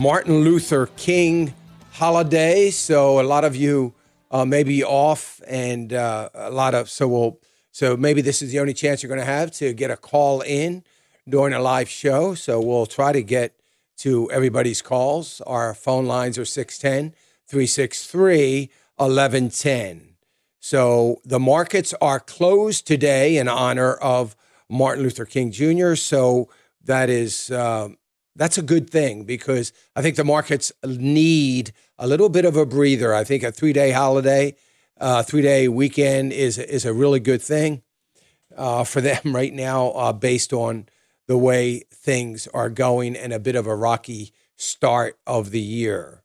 [0.00, 1.52] Martin Luther King
[1.92, 2.70] holiday.
[2.70, 3.92] So a lot of you
[4.30, 7.38] uh, may be off, and uh, a lot of so we'll
[7.70, 10.40] so maybe this is the only chance you're going to have to get a call
[10.40, 10.84] in
[11.28, 12.32] during a live show.
[12.32, 13.60] So we'll try to get
[13.98, 15.42] to everybody's calls.
[15.42, 17.14] Our phone lines are 610
[17.46, 20.16] 363 1110.
[20.60, 24.34] So the markets are closed today in honor of
[24.66, 25.94] Martin Luther King Jr.
[25.94, 26.48] So
[26.82, 27.90] that is uh,
[28.36, 32.66] that's a good thing because I think the markets need a little bit of a
[32.66, 33.14] breather.
[33.14, 34.54] I think a three day holiday,
[35.00, 37.82] uh, three day weekend is is a really good thing
[38.56, 40.86] uh, for them right now, uh, based on
[41.26, 46.22] the way things are going and a bit of a rocky start of the year.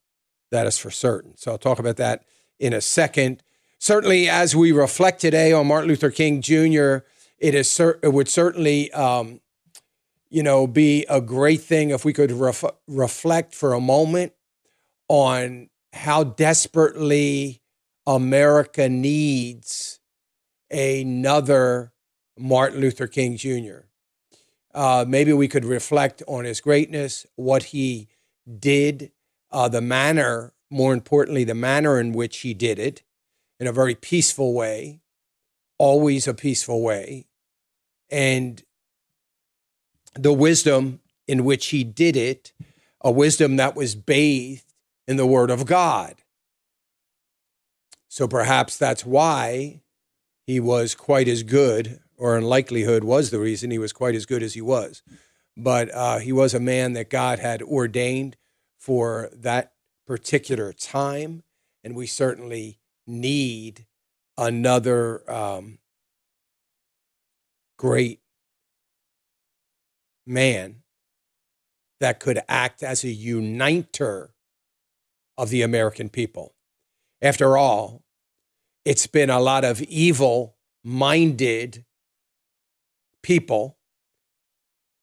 [0.52, 1.38] That is for certain.
[1.38, 2.24] So I'll talk about that
[2.60, 3.44] in a second.
[3.78, 6.98] Certainly, as we reflect today on Martin Luther King Jr.,
[7.38, 9.42] it is it would certainly um,
[10.36, 14.34] you know, be a great thing if we could ref- reflect for a moment
[15.08, 17.62] on how desperately
[18.06, 20.02] America needs
[20.70, 21.94] another
[22.38, 23.86] Martin Luther King Jr.
[24.74, 28.10] Uh, maybe we could reflect on his greatness, what he
[28.60, 29.14] did,
[29.52, 33.04] uh, the manner, more importantly, the manner in which he did it
[33.58, 35.00] in a very peaceful way,
[35.78, 37.26] always a peaceful way,
[38.12, 38.65] and
[40.16, 42.52] the wisdom in which he did it,
[43.02, 44.74] a wisdom that was bathed
[45.08, 46.16] in the Word of God.
[48.08, 49.82] So perhaps that's why
[50.48, 54.26] he was quite as good, or in likelihood was the reason he was quite as
[54.26, 55.04] good as he was.
[55.58, 58.38] But uh, he was a man that God had ordained
[58.78, 59.74] for that
[60.06, 61.44] particular time,
[61.84, 63.86] and we certainly need
[64.38, 65.80] another um,
[67.78, 68.20] great
[70.26, 70.82] man
[72.00, 74.34] that could act as a uniter
[75.38, 76.56] of the American people.
[77.22, 78.04] After all,
[78.84, 81.86] it's been a lot of evil minded
[83.24, 83.78] people,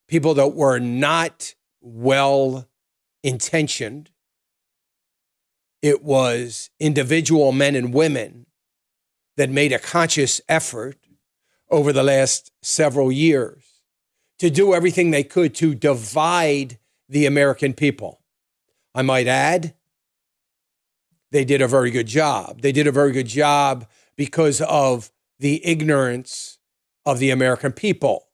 [0.08, 2.68] people that were not well
[3.22, 4.10] intentioned.
[5.80, 8.46] It was individual men and women
[9.36, 10.98] that made a conscious effort
[11.70, 13.61] over the last several years
[14.38, 16.78] to do everything they could to divide
[17.08, 18.20] the American people.
[18.94, 19.74] I might add,
[21.30, 22.60] they did a very good job.
[22.60, 26.58] They did a very good job because of the ignorance
[27.06, 28.28] of the American people.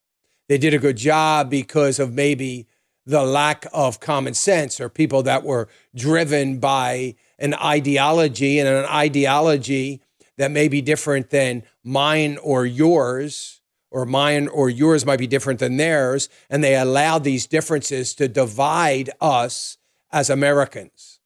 [0.49, 2.67] They did a good job because of maybe
[3.07, 8.85] the lack of common sense or people that were driven by an ideology and an
[8.85, 10.03] ideology
[10.37, 13.58] that may be different than mine or yours
[13.91, 18.29] or mine or yours might be different than theirs, and they allow these differences to
[18.29, 19.79] divide us
[20.13, 21.21] as Americans.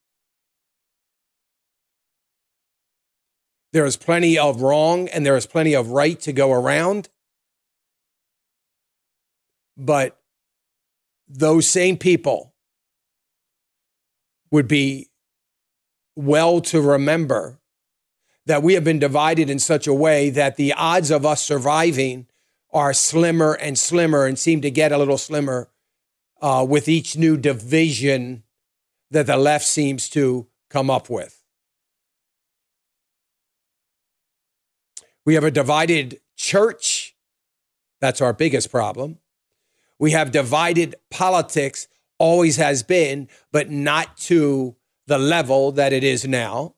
[3.73, 7.09] There is plenty of wrong and there is plenty of right to go around.
[9.77, 10.19] But
[11.27, 12.53] those same people
[14.51, 15.09] would be
[16.15, 17.59] well to remember
[18.45, 22.27] that we have been divided in such a way that the odds of us surviving
[22.73, 25.69] are slimmer and slimmer and seem to get a little slimmer
[26.41, 28.43] uh, with each new division
[29.11, 31.43] that the left seems to come up with.
[35.25, 37.15] We have a divided church.
[38.01, 39.19] That's our biggest problem.
[39.99, 41.87] We have divided politics,
[42.19, 44.75] always has been, but not to
[45.07, 46.75] the level that it is now.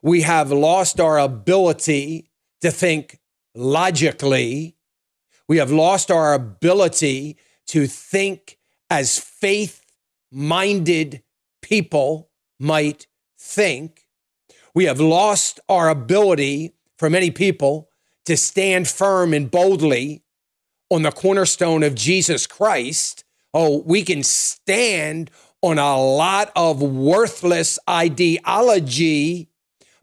[0.00, 3.18] We have lost our ability to think
[3.54, 4.75] logically
[5.48, 7.36] we have lost our ability
[7.68, 8.58] to think
[8.90, 9.84] as faith
[10.30, 11.22] minded
[11.62, 13.06] people might
[13.38, 14.06] think.
[14.74, 17.90] We have lost our ability for many people
[18.26, 20.22] to stand firm and boldly
[20.90, 23.24] on the cornerstone of Jesus Christ.
[23.54, 25.30] Oh, we can stand
[25.62, 29.48] on a lot of worthless ideology,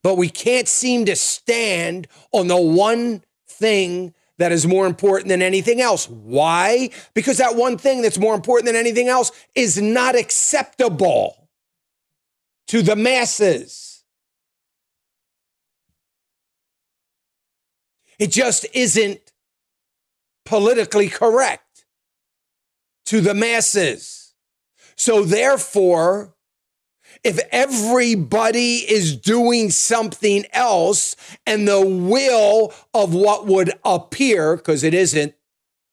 [0.02, 4.14] but we can't seem to stand on the one thing
[4.44, 6.10] that is more important than anything else.
[6.10, 6.90] Why?
[7.14, 11.48] Because that one thing that's more important than anything else is not acceptable
[12.68, 14.04] to the masses.
[18.20, 19.22] It just isn't
[20.44, 21.86] politically correct
[23.06, 24.34] to the masses.
[24.98, 26.33] So, therefore,
[27.24, 31.16] if everybody is doing something else
[31.48, 35.34] and the will of what would appear, because it isn't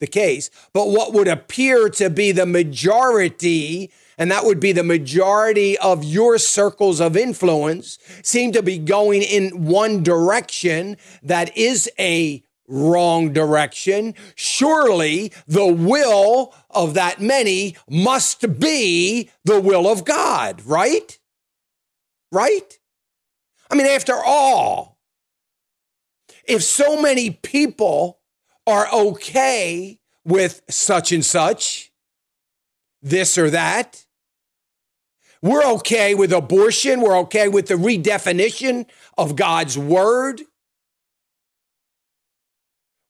[0.00, 4.82] the case, but what would appear to be the majority, and that would be the
[4.82, 11.88] majority of your circles of influence, seem to be going in one direction that is
[11.98, 20.62] a wrong direction, surely the will of that many must be the will of God,
[20.64, 21.18] right?
[22.32, 22.78] Right?
[23.70, 24.98] I mean, after all,
[26.44, 28.20] if so many people
[28.66, 31.92] are okay with such and such,
[33.02, 34.04] this or that,
[35.42, 40.42] we're okay with abortion, we're okay with the redefinition of God's word.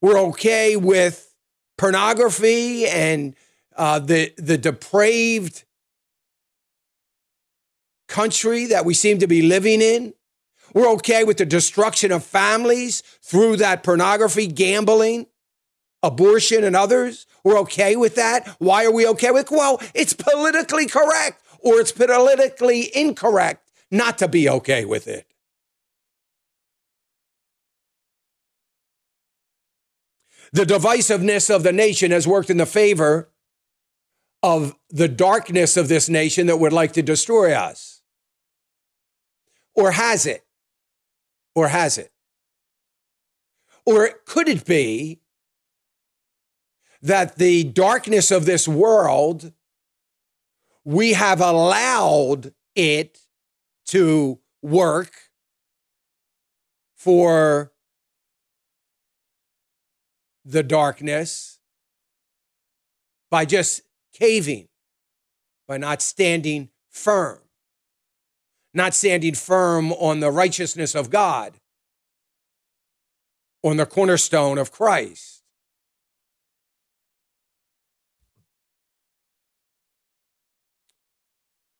[0.00, 1.34] We're okay with
[1.76, 3.34] pornography and
[3.76, 5.64] uh, the the depraved
[8.08, 10.14] country that we seem to be living in.
[10.74, 15.26] We're okay with the destruction of families through that pornography, gambling,
[16.02, 17.26] abortion, and others.
[17.42, 18.46] We're okay with that.
[18.58, 19.50] Why are we okay with?
[19.50, 25.26] Well, it's politically correct or it's politically incorrect not to be okay with it.
[30.52, 33.30] The divisiveness of the nation has worked in the favor
[34.42, 38.02] of the darkness of this nation that would like to destroy us.
[39.74, 40.44] Or has it?
[41.54, 42.10] Or has it?
[43.84, 45.20] Or could it be
[47.02, 49.52] that the darkness of this world,
[50.84, 53.18] we have allowed it
[53.86, 55.12] to work
[56.94, 57.72] for
[60.50, 61.58] the darkness
[63.30, 63.82] by just
[64.12, 64.68] caving,
[65.68, 67.38] by not standing firm,
[68.74, 71.54] not standing firm on the righteousness of God,
[73.62, 75.42] on the cornerstone of Christ.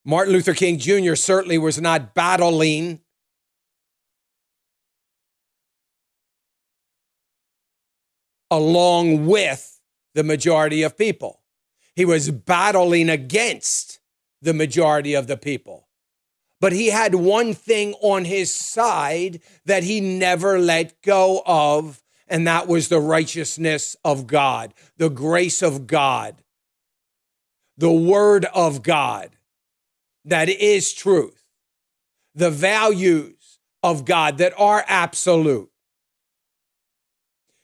[0.05, 1.15] Martin Luther King Jr.
[1.15, 3.01] certainly was not battling
[8.51, 9.81] along with
[10.15, 11.41] the majority of people.
[11.95, 14.01] He was battling against
[14.43, 15.89] the majority of the people.
[16.61, 22.47] But he had one thing on his side that he never let go of, and
[22.47, 26.43] that was the righteousness of God, the grace of God,
[27.79, 29.37] the word of God
[30.25, 31.45] that is truth,
[32.35, 35.70] the values of God that are absolute.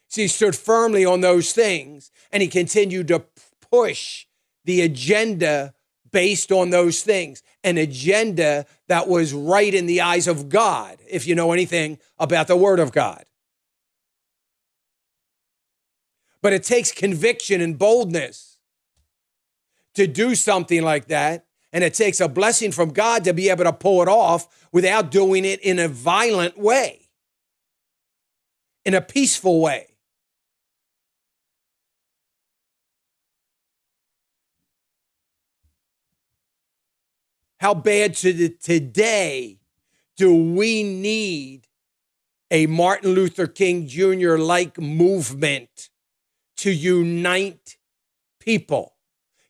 [0.07, 3.25] So he stood firmly on those things and he continued to
[3.69, 4.25] push
[4.65, 5.73] the agenda
[6.11, 11.27] based on those things, an agenda that was right in the eyes of God, if
[11.27, 13.25] you know anything about the Word of God.
[16.41, 18.57] But it takes conviction and boldness
[19.95, 21.45] to do something like that.
[21.73, 25.11] And it takes a blessing from God to be able to pull it off without
[25.11, 27.09] doing it in a violent way,
[28.85, 29.96] in a peaceful way.
[37.59, 39.59] How bad to today
[40.15, 41.67] do we need
[42.51, 44.37] a Martin Luther King Jr.
[44.37, 45.89] like movement
[46.57, 47.77] to unite
[48.39, 48.95] people?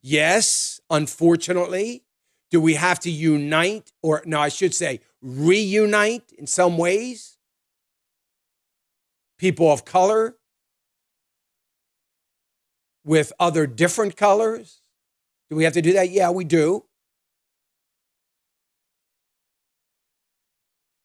[0.01, 2.05] Yes, unfortunately,
[2.49, 7.37] do we have to unite, or no, I should say, reunite in some ways?
[9.37, 10.37] People of color
[13.03, 14.81] with other different colors?
[15.49, 16.09] Do we have to do that?
[16.09, 16.86] Yeah, we do.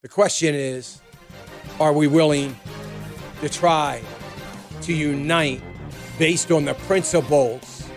[0.02, 1.00] The question is
[1.78, 2.56] are we willing
[3.40, 4.02] to try
[4.82, 5.62] to unite
[6.18, 7.88] based on the principles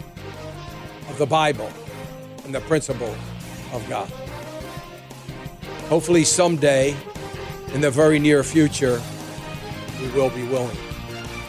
[1.10, 1.68] of the Bible
[2.44, 3.18] and the principles
[3.74, 4.08] of God?
[5.90, 6.96] Hopefully, someday
[7.74, 9.02] in the very near future,
[10.00, 10.78] we will be willing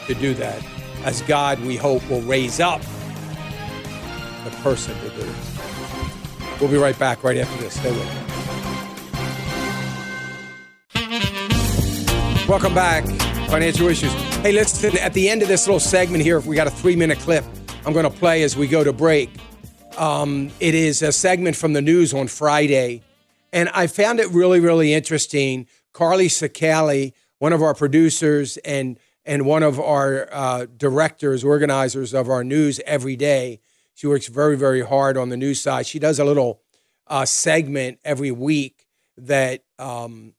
[0.07, 0.65] to do that
[1.05, 2.81] as God, we hope, will raise up
[4.43, 6.61] the person to do it.
[6.63, 7.79] We'll be right back right after this.
[7.79, 8.26] Stay with me.
[12.49, 13.05] Welcome back,
[13.51, 14.13] Financial Issues.
[14.37, 16.95] Hey, listen, at the end of this little segment here, if we got a three
[16.95, 17.45] minute clip,
[17.85, 19.31] I'm going to play as we go to break.
[19.99, 23.03] Um, it is a segment from the news on Friday,
[23.53, 25.67] and I found it really, really interesting.
[25.93, 32.31] Carly Cicali, one of our producers and and one of our uh, directors, organizers of
[32.31, 33.59] our news every day,
[33.93, 35.85] she works very, very hard on the news side.
[35.85, 36.61] She does a little
[37.09, 38.87] uh, segment every week
[39.17, 40.36] that um,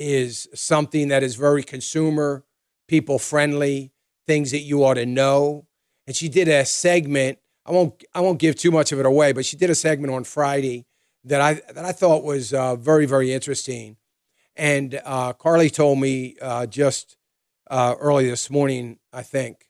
[0.00, 2.42] is something that is very consumer,
[2.88, 3.92] people friendly,
[4.26, 5.66] things that you ought to know.
[6.06, 7.38] And she did a segment.
[7.66, 10.12] I won't I won't give too much of it away, but she did a segment
[10.12, 10.86] on Friday
[11.24, 13.98] that I that I thought was uh, very very interesting.
[14.56, 17.18] And uh, Carly told me uh, just
[17.70, 19.66] uh, early this morning, I think,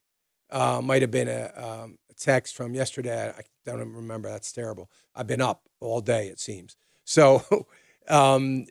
[0.51, 3.33] uh, might have been a, um, a text from yesterday.
[3.37, 4.31] I don't remember.
[4.31, 4.91] That's terrible.
[5.15, 6.77] I've been up all day, it seems.
[7.05, 7.43] So
[8.09, 8.67] um,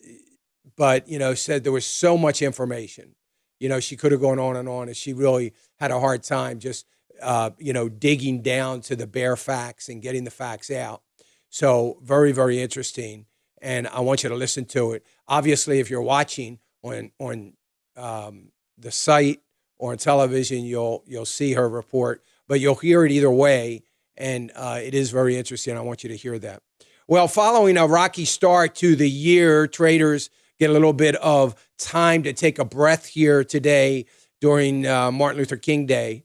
[0.75, 3.15] but you know said there was so much information.
[3.59, 6.23] You know she could have gone on and on and she really had a hard
[6.23, 6.85] time just
[7.21, 11.01] uh, you know digging down to the bare facts and getting the facts out.
[11.49, 13.25] So very very interesting
[13.61, 15.05] and i want you to listen to it.
[15.27, 17.53] Obviously if you're watching on on
[17.97, 19.41] um, the site
[19.77, 23.83] or on television you'll you'll see her report but you'll hear it either way
[24.17, 25.77] and uh, it is very interesting.
[25.77, 26.61] I want you to hear that.
[27.07, 32.23] Well following a rocky start to the year traders get a little bit of time
[32.23, 34.05] to take a breath here today
[34.41, 36.23] during uh, Martin Luther King Day,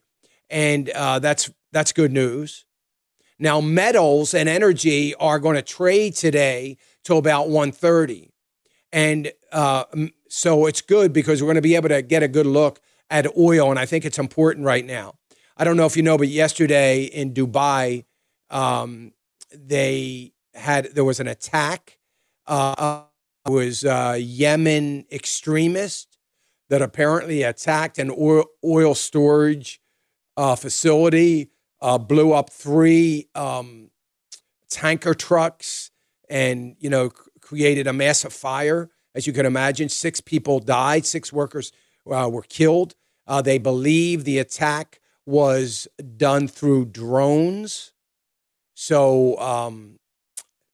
[0.51, 2.67] and uh, that's that's good news.
[3.39, 8.31] Now, metals and energy are going to trade today till about 1.30.
[8.93, 9.85] and uh,
[10.29, 13.27] so it's good because we're going to be able to get a good look at
[13.37, 15.15] oil, and I think it's important right now.
[15.57, 18.05] I don't know if you know, but yesterday in Dubai,
[18.51, 19.13] um,
[19.53, 21.99] they had there was an attack.
[22.47, 23.03] Uh,
[23.47, 26.19] was a Yemen extremist
[26.71, 29.81] that apparently attacked an oil, oil storage
[30.37, 33.91] uh, facility, uh, blew up three um,
[34.71, 35.91] tanker trucks,
[36.29, 37.11] and you know
[37.41, 38.91] created a massive fire.
[39.15, 41.71] As you can imagine, six people died, six workers
[42.11, 42.95] uh, were killed.
[43.27, 45.87] Uh, they believe the attack was
[46.17, 47.93] done through drones.
[48.75, 49.99] So, um,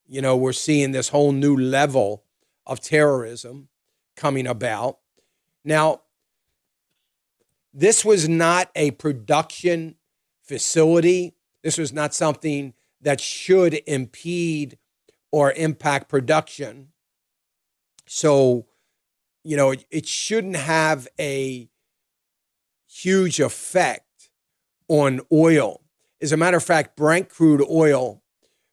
[0.06, 2.24] you know, we're seeing this whole new level
[2.66, 3.68] of terrorism
[4.16, 4.98] coming about.
[5.64, 6.02] Now,
[7.72, 9.96] this was not a production
[10.42, 11.34] facility.
[11.62, 14.78] This was not something that should impede
[15.30, 16.88] or impact production.
[18.06, 18.66] So,
[19.44, 21.70] you know, it, it shouldn't have a
[22.88, 24.30] huge effect
[24.88, 25.80] on oil.
[26.20, 28.19] As a matter of fact, Brent crude oil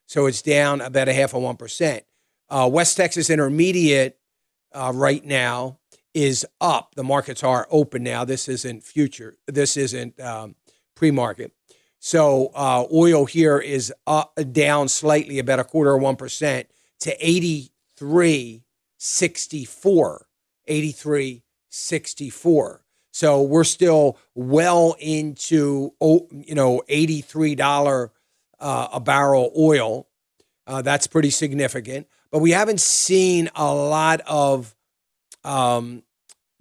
[0.07, 2.03] So it's down about a half of 1%.
[2.51, 4.17] Uh, West Texas Intermediate
[4.73, 5.79] uh, right now
[6.15, 6.95] is up.
[6.95, 8.25] The markets are open now.
[8.25, 9.37] This isn't future.
[9.47, 10.55] This isn't um,
[10.95, 11.53] pre-market.
[12.01, 16.69] So uh, oil here is up, down slightly, about a quarter of one percent
[17.01, 18.63] to eighty-three
[18.99, 20.27] sixty-four.
[20.69, 22.85] 83 64.
[23.11, 28.11] So we're still well into oh, you know $83
[28.61, 30.07] uh, a barrel oil.
[30.67, 34.77] Uh, that's pretty significant, but we haven't seen a lot of
[35.43, 36.03] um,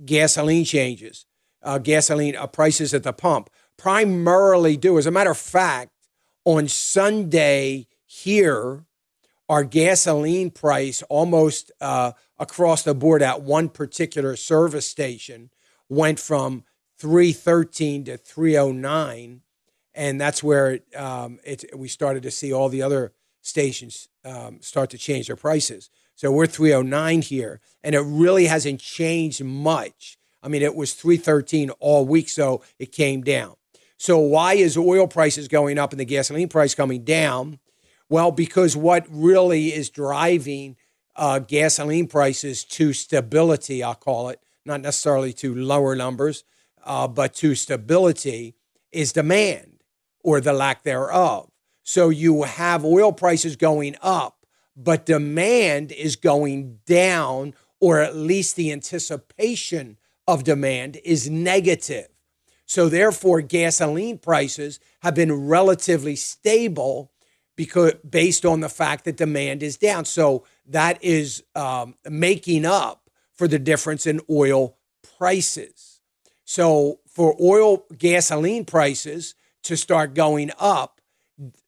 [0.03, 1.25] gasoline changes,
[1.61, 3.49] uh, gasoline uh, prices at the pump.
[3.77, 4.97] Primarily do.
[4.97, 5.91] as a matter of fact,
[6.45, 8.86] on Sunday here
[9.49, 15.49] our gasoline price almost uh, across the board at one particular service station
[15.89, 16.63] went from
[16.97, 19.41] 313 to 309
[19.93, 24.91] and that's where um, it, we started to see all the other stations um, start
[24.91, 25.89] to change their prices.
[26.13, 30.17] So we're 309 here and it really hasn't changed much.
[30.43, 33.55] I mean it was 313 all week so it came down.
[33.97, 37.59] So why is oil prices going up and the gasoline price coming down
[38.09, 40.75] well because what really is driving
[41.15, 46.43] uh, gasoline prices to stability, I'll call it, not necessarily to lower numbers,
[46.85, 48.55] uh, but to stability
[48.91, 49.83] is demand
[50.23, 51.49] or the lack thereof.
[51.83, 54.45] So you have oil prices going up,
[54.75, 59.97] but demand is going down, or at least the anticipation
[60.27, 62.09] of demand is negative.
[62.65, 67.11] So therefore, gasoline prices have been relatively stable
[67.57, 70.05] because based on the fact that demand is down.
[70.05, 74.77] So that is um, making up for the difference in oil
[75.17, 75.99] prices.
[76.45, 81.01] So for oil gasoline prices to start going up,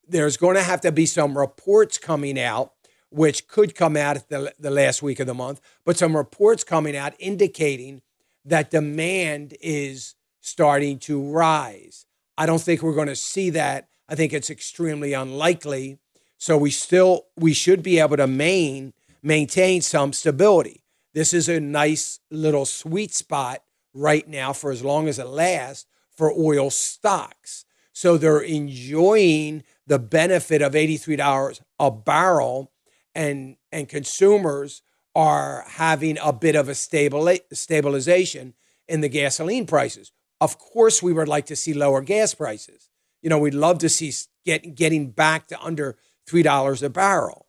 [0.08, 2.74] there's going to have to be some reports coming out,
[3.10, 6.64] which could come out at the, the last week of the month, but some reports
[6.64, 8.02] coming out indicating
[8.46, 12.06] that demand is starting to rise.
[12.38, 13.90] I don't think we're going to see that.
[14.10, 16.00] I think it's extremely unlikely.
[16.38, 20.82] So we still we should be able to main, maintain some stability.
[21.14, 23.62] This is a nice little sweet spot
[23.94, 25.86] right now for as long as it lasts
[26.16, 27.66] for oil stocks.
[27.94, 32.72] So they're enjoying the benefit of $83 a barrel
[33.14, 34.82] and and consumers
[35.16, 38.54] are having a bit of a stable stabilization
[38.88, 40.12] in the gasoline prices.
[40.42, 42.89] Of course, we would like to see lower gas prices.
[43.22, 44.14] You know, we'd love to see
[44.46, 45.98] get, getting back to under
[46.30, 47.48] $3 a barrel.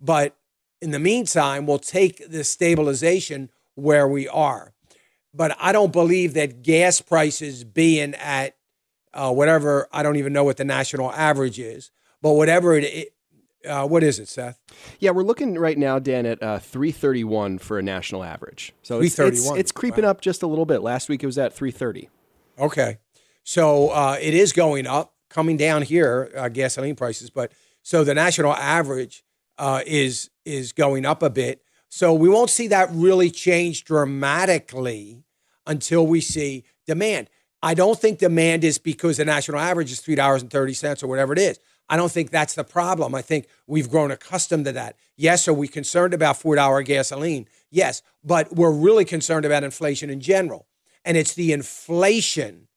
[0.00, 0.36] But
[0.80, 4.72] in the meantime, we'll take the stabilization where we are.
[5.34, 8.56] But I don't believe that gas prices being at
[9.14, 11.90] uh, whatever, I don't even know what the national average is,
[12.22, 13.12] but whatever it,
[13.66, 14.58] uh, what is it, Seth?
[15.00, 18.72] Yeah, we're looking right now, Dan, at uh, 331 for a national average.
[18.82, 20.10] So it's, it's, it's creeping wow.
[20.10, 20.82] up just a little bit.
[20.82, 22.08] Last week it was at 330.
[22.58, 22.98] Okay.
[23.48, 27.30] So uh, it is going up, coming down here, uh, gasoline prices.
[27.30, 27.50] But
[27.82, 29.24] so the national average
[29.56, 31.62] uh, is is going up a bit.
[31.88, 35.24] So we won't see that really change dramatically
[35.66, 37.30] until we see demand.
[37.62, 41.02] I don't think demand is because the national average is three dollars and thirty cents
[41.02, 41.58] or whatever it is.
[41.88, 43.14] I don't think that's the problem.
[43.14, 44.94] I think we've grown accustomed to that.
[45.16, 47.48] Yes, are we concerned about four dollar gasoline?
[47.70, 50.66] Yes, but we're really concerned about inflation in general,
[51.02, 52.67] and it's the inflation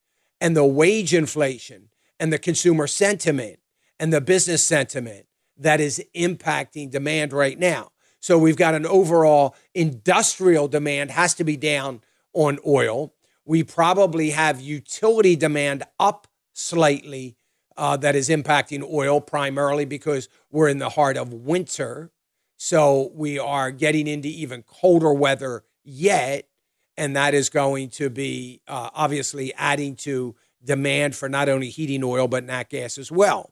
[0.42, 3.60] and the wage inflation and the consumer sentiment
[4.00, 7.92] and the business sentiment that is impacting demand right now.
[8.20, 12.02] So we've got an overall industrial demand has to be down
[12.34, 13.14] on oil.
[13.46, 17.38] We probably have utility demand up slightly
[17.78, 22.12] uh, that is impacting oil primarily because we're in the heart of winter.
[22.58, 26.48] So we are getting into even colder weather yet.
[27.02, 32.04] And that is going to be uh, obviously adding to demand for not only heating
[32.04, 33.52] oil, but nat gas as well.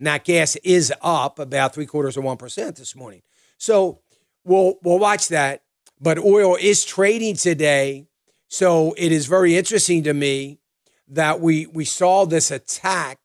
[0.00, 3.22] Nat gas is up about three quarters of 1% this morning.
[3.56, 4.00] So
[4.42, 5.62] we'll, we'll watch that.
[6.00, 8.08] But oil is trading today.
[8.48, 10.58] So it is very interesting to me
[11.06, 13.20] that we, we saw this attack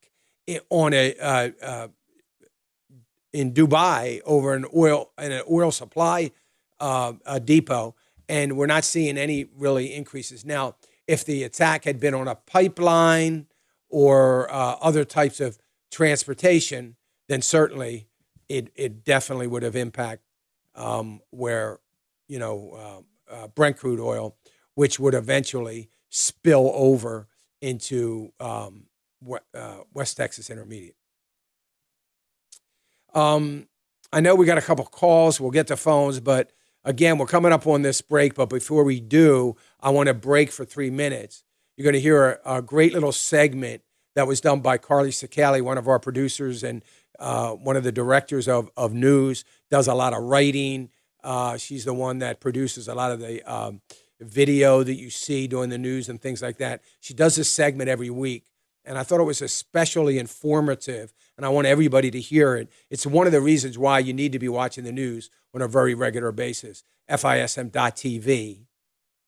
[0.70, 1.88] on a uh, uh,
[3.32, 6.30] in Dubai over an oil an oil supply
[6.80, 7.96] uh, depot,
[8.30, 10.76] and we're not seeing any really increases now.
[11.08, 13.48] If the attack had been on a pipeline
[13.90, 15.58] or uh, other types of
[15.92, 16.96] transportation,
[17.28, 18.08] then certainly
[18.50, 20.24] it it definitely would have impact
[20.76, 21.80] um, where
[22.28, 24.36] you know uh, uh, Brent crude oil,
[24.76, 27.28] which would eventually spill over
[27.62, 28.86] into um,
[29.54, 30.96] uh, West Texas Intermediate.
[33.14, 33.68] Um,
[34.12, 35.40] I know we got a couple calls.
[35.40, 36.52] We'll get to phones, but
[36.84, 38.36] again, we're coming up on this break.
[38.36, 41.44] But before we do, I want to break for three minutes.
[41.76, 43.82] You're going to hear a, a great little segment
[44.16, 46.84] that was done by Carly Cicali, one of our producers and
[47.20, 50.90] uh, one of the directors of, of news, does a lot of writing.
[51.24, 53.82] Uh, she's the one that produces a lot of the um,
[54.20, 56.82] video that you see during the news and things like that.
[57.00, 58.46] She does this segment every week
[58.86, 62.70] and I thought it was especially informative, and I want everybody to hear it.
[62.90, 65.68] It's one of the reasons why you need to be watching the news on a
[65.68, 66.84] very regular basis.
[67.10, 68.66] FISM.TV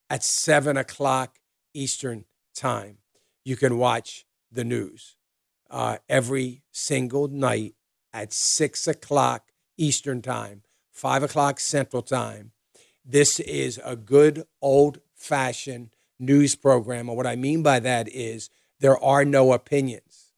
[0.10, 1.39] at 7 o'clock
[1.74, 2.98] Eastern Time.
[3.44, 5.15] You can watch the news
[5.70, 7.76] uh, every single night
[8.13, 12.52] at 6 o'clock Eastern Time, 5 o'clock Central Time.
[13.04, 15.89] This is a good old fashioned
[16.20, 17.10] news program.
[17.10, 20.31] And what I mean by that is, there are no opinions.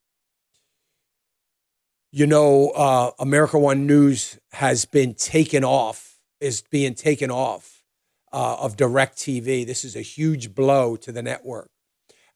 [2.11, 7.83] You know, uh, America One News has been taken off, is being taken off
[8.31, 9.65] uh, of DirecTV.
[9.65, 11.69] This is a huge blow to the network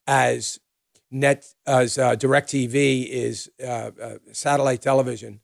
[0.08, 0.60] as
[1.10, 5.42] net as uh, DirecTV is uh, uh, satellite television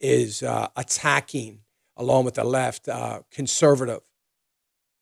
[0.00, 1.60] is uh, attacking
[1.96, 4.00] along with the left uh, conservative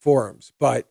[0.00, 0.88] forums, but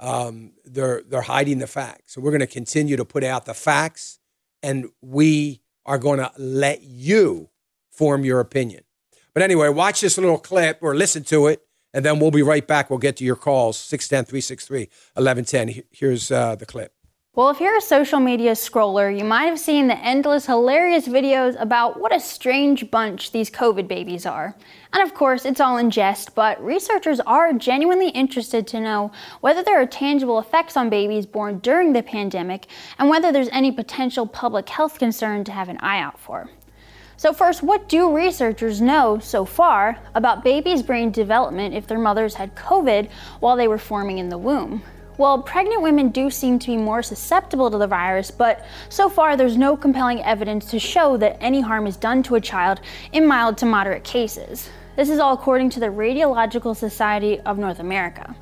[0.00, 2.14] um, they're they're hiding the facts.
[2.14, 4.18] So we're going to continue to put out the facts,
[4.62, 7.50] and we are going to let you
[7.90, 8.82] form your opinion.
[9.34, 12.66] But anyway, watch this little clip or listen to it, and then we'll be right
[12.66, 12.90] back.
[12.90, 14.80] We'll get to your calls 610 363
[15.14, 15.84] 1110.
[15.90, 16.94] Here's uh, the clip.
[17.36, 21.54] Well, if you're a social media scroller, you might have seen the endless hilarious videos
[21.60, 24.56] about what a strange bunch these COVID babies are.
[24.92, 29.12] And of course, it's all in jest, but researchers are genuinely interested to know
[29.42, 32.66] whether there are tangible effects on babies born during the pandemic
[32.98, 36.50] and whether there's any potential public health concern to have an eye out for.
[37.16, 42.34] So, first, what do researchers know so far about babies' brain development if their mothers
[42.34, 44.82] had COVID while they were forming in the womb?
[45.20, 49.36] Well, pregnant women do seem to be more susceptible to the virus, but so far
[49.36, 52.80] there's no compelling evidence to show that any harm is done to a child
[53.12, 54.70] in mild to moderate cases.
[54.96, 58.34] This is all according to the Radiological Society of North America.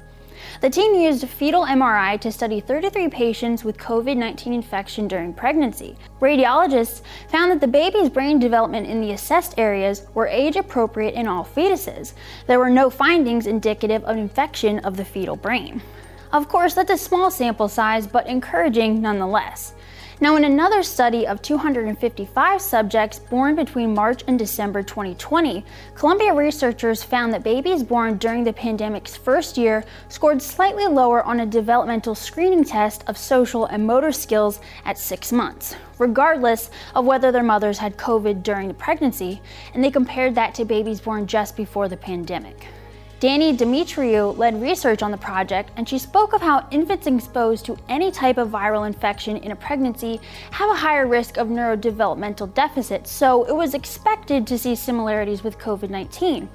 [0.60, 5.96] The team used fetal MRI to study 33 patients with COVID 19 infection during pregnancy.
[6.20, 11.26] Radiologists found that the baby's brain development in the assessed areas were age appropriate in
[11.26, 12.12] all fetuses.
[12.46, 15.82] There were no findings indicative of infection of the fetal brain.
[16.30, 19.72] Of course, that's a small sample size, but encouraging nonetheless.
[20.20, 25.64] Now, in another study of 255 subjects born between March and December 2020,
[25.94, 31.40] Columbia researchers found that babies born during the pandemic's first year scored slightly lower on
[31.40, 37.32] a developmental screening test of social and motor skills at six months, regardless of whether
[37.32, 39.40] their mothers had COVID during the pregnancy,
[39.72, 42.66] and they compared that to babies born just before the pandemic.
[43.20, 47.76] Dani Dumitriu led research on the project, and she spoke of how infants exposed to
[47.88, 50.20] any type of viral infection in a pregnancy
[50.52, 55.58] have a higher risk of neurodevelopmental deficits, so it was expected to see similarities with
[55.58, 56.48] COVID 19.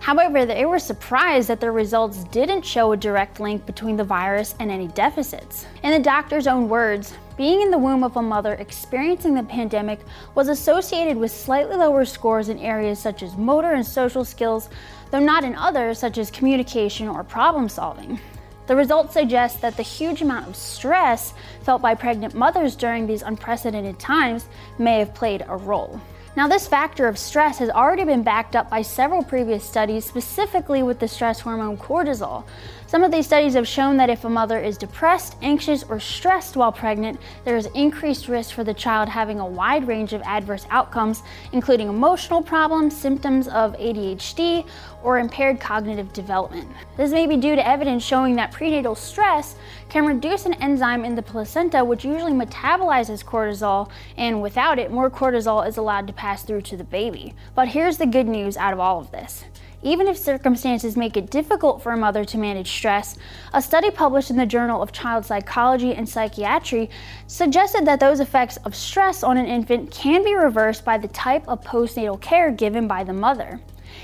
[0.00, 4.56] However, they were surprised that their results didn't show a direct link between the virus
[4.58, 5.66] and any deficits.
[5.84, 10.00] In the doctor's own words, being in the womb of a mother experiencing the pandemic
[10.34, 14.68] was associated with slightly lower scores in areas such as motor and social skills,
[15.10, 18.20] though not in others such as communication or problem solving.
[18.66, 23.22] The results suggest that the huge amount of stress felt by pregnant mothers during these
[23.22, 24.46] unprecedented times
[24.78, 26.00] may have played a role.
[26.36, 30.82] Now, this factor of stress has already been backed up by several previous studies, specifically
[30.82, 32.44] with the stress hormone cortisol.
[32.88, 36.56] Some of these studies have shown that if a mother is depressed, anxious, or stressed
[36.56, 40.66] while pregnant, there is increased risk for the child having a wide range of adverse
[40.70, 41.22] outcomes,
[41.52, 44.66] including emotional problems, symptoms of ADHD,
[45.02, 46.66] or impaired cognitive development.
[46.96, 49.56] This may be due to evidence showing that prenatal stress
[49.90, 55.10] can reduce an enzyme in the placenta which usually metabolizes cortisol, and without it, more
[55.10, 57.34] cortisol is allowed to pass through to the baby.
[57.54, 59.44] But here's the good news out of all of this.
[59.82, 63.16] Even if circumstances make it difficult for a mother to manage stress,
[63.52, 66.90] a study published in the Journal of Child Psychology and Psychiatry
[67.28, 71.46] suggested that those effects of stress on an infant can be reversed by the type
[71.46, 73.60] of postnatal care given by the mother.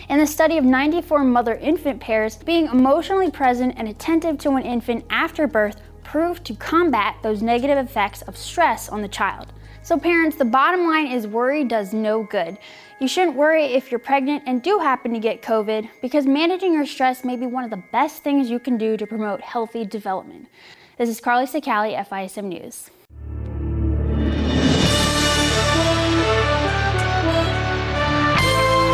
[0.08, 4.62] In the study of 94 mother infant pairs, being emotionally present and attentive to an
[4.62, 9.52] infant after birth proved to combat those negative effects of stress on the child.
[9.82, 12.58] So, parents, the bottom line is worry does no good.
[13.04, 16.86] You shouldn't worry if you're pregnant and do happen to get COVID because managing your
[16.86, 20.48] stress may be one of the best things you can do to promote healthy development.
[20.96, 22.88] This is Carly Cicali, FISM News.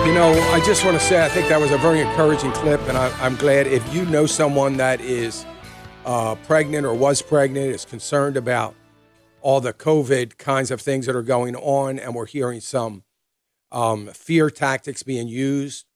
[0.04, 2.80] You know, I just want to say I think that was a very encouraging clip,
[2.88, 5.46] and I, am glad if you know someone that is
[6.04, 8.74] uh, pregnant or was pregnant, is concerned about
[9.40, 13.04] all the COVID kinds of things that are going on, and we're hearing some
[13.72, 15.86] um, fear tactics being used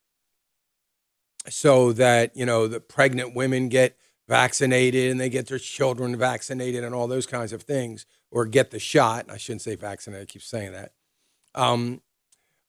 [1.49, 3.97] so that you know the pregnant women get
[4.29, 8.71] vaccinated and they get their children vaccinated and all those kinds of things, or get
[8.71, 9.27] the shot.
[9.31, 10.93] I shouldn't say vaccinated; I keep saying that.
[11.55, 12.01] Um,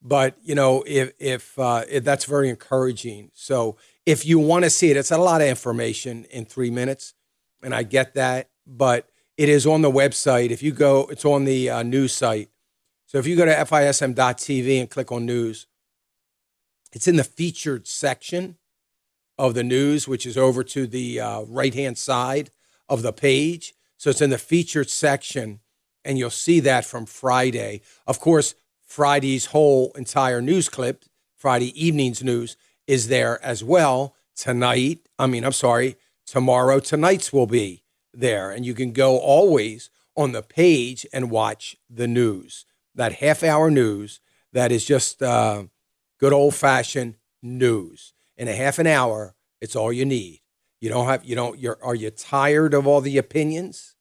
[0.02, 3.32] but you know, if if, uh, if that's very encouraging.
[3.34, 7.13] So if you want to see it, it's a lot of information in three minutes,
[7.63, 10.52] and I get that, but it is on the website.
[10.52, 12.50] If you go, it's on the uh, news site.
[13.06, 15.68] So if you go to FISM.tv and click on news,
[16.91, 18.58] it's in the featured section
[19.38, 22.52] of the news, which is over to the uh, right hand side
[22.88, 23.74] of the page.
[23.98, 25.60] So it's in the featured section,
[26.04, 27.82] and you'll see that from Friday.
[28.08, 32.56] Of course, Friday's whole entire news clip, Friday evening's news,
[32.88, 34.15] is there as well.
[34.36, 38.52] Tonight, I mean, I'm sorry, tomorrow, tonight's will be there.
[38.52, 42.65] And you can go always on the page and watch the news,
[42.96, 44.20] that half hour news
[44.54, 45.64] that is just uh,
[46.20, 48.14] good old fashioned news.
[48.38, 50.42] In a half an hour, it's all you need.
[50.80, 53.96] You don't have, you don't, you're, are you tired of all the opinions?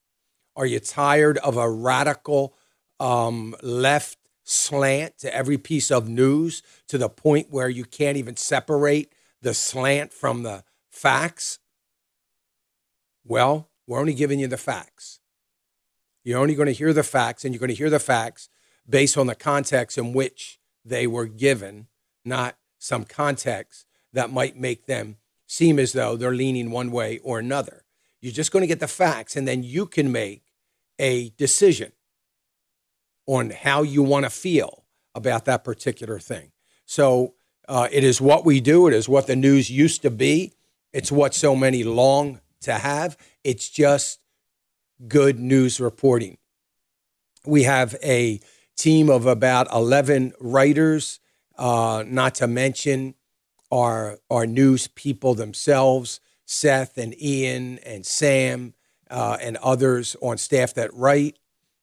[0.57, 2.55] Are you tired of a radical
[3.01, 8.37] um, left slant to every piece of news to the point where you can't even
[8.37, 11.59] separate the slant from the facts?
[13.25, 15.21] Well, we're only giving you the facts.
[16.23, 18.49] You're only going to hear the facts, and you're going to hear the facts
[18.89, 21.87] based on the context in which they were given,
[22.25, 25.17] not some context that might make them
[25.47, 27.85] seem as though they're leaning one way or another.
[28.21, 30.43] You're just going to get the facts, and then you can make
[30.99, 31.93] a decision
[33.27, 36.53] on how you want to feel about that particular thing.
[36.87, 37.35] So
[37.69, 38.87] uh, it is what we do.
[38.87, 40.55] It is what the news used to be.
[40.93, 43.17] It's what so many long to have.
[43.43, 44.21] It's just
[45.09, 46.39] good news reporting.
[47.47, 48.41] We have a
[48.77, 51.21] team of about 11 writers,
[51.57, 53.15] uh, not to mention
[53.71, 58.75] our, our news people themselves, Seth and Ian and Sam
[59.11, 61.39] uh, and others on staff that write.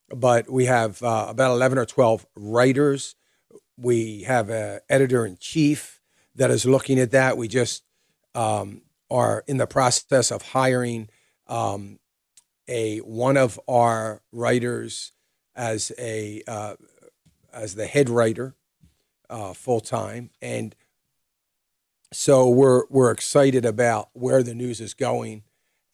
[0.08, 3.14] But we have uh, about 11 or 12 writers.
[3.76, 6.00] We have an editor in chief
[6.34, 7.36] that is looking at that.
[7.36, 7.82] We just
[8.34, 11.08] um, are in the process of hiring
[11.46, 11.98] um,
[12.68, 15.12] a one of our writers
[15.54, 16.76] as a uh,
[17.52, 18.54] as the head writer
[19.30, 20.74] uh, full time, and
[22.12, 25.42] so we're we're excited about where the news is going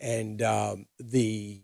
[0.01, 1.63] and um, the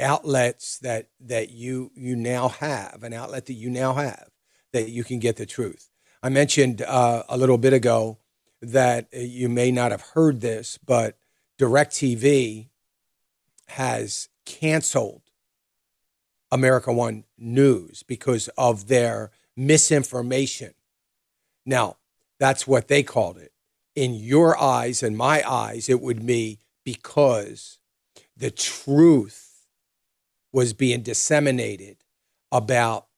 [0.00, 4.30] outlets that that you you now have an outlet that you now have
[4.72, 5.90] that you can get the truth.
[6.22, 8.18] I mentioned uh, a little bit ago
[8.60, 11.18] that you may not have heard this, but
[11.58, 12.68] DirecTV
[13.68, 15.22] has canceled
[16.54, 20.72] America One News because of their misinformation.
[21.66, 21.96] Now,
[22.38, 23.52] that's what they called it.
[23.96, 27.78] In your eyes and my eyes, it would be because
[28.36, 29.66] the truth
[30.52, 31.96] was being disseminated
[32.52, 33.08] about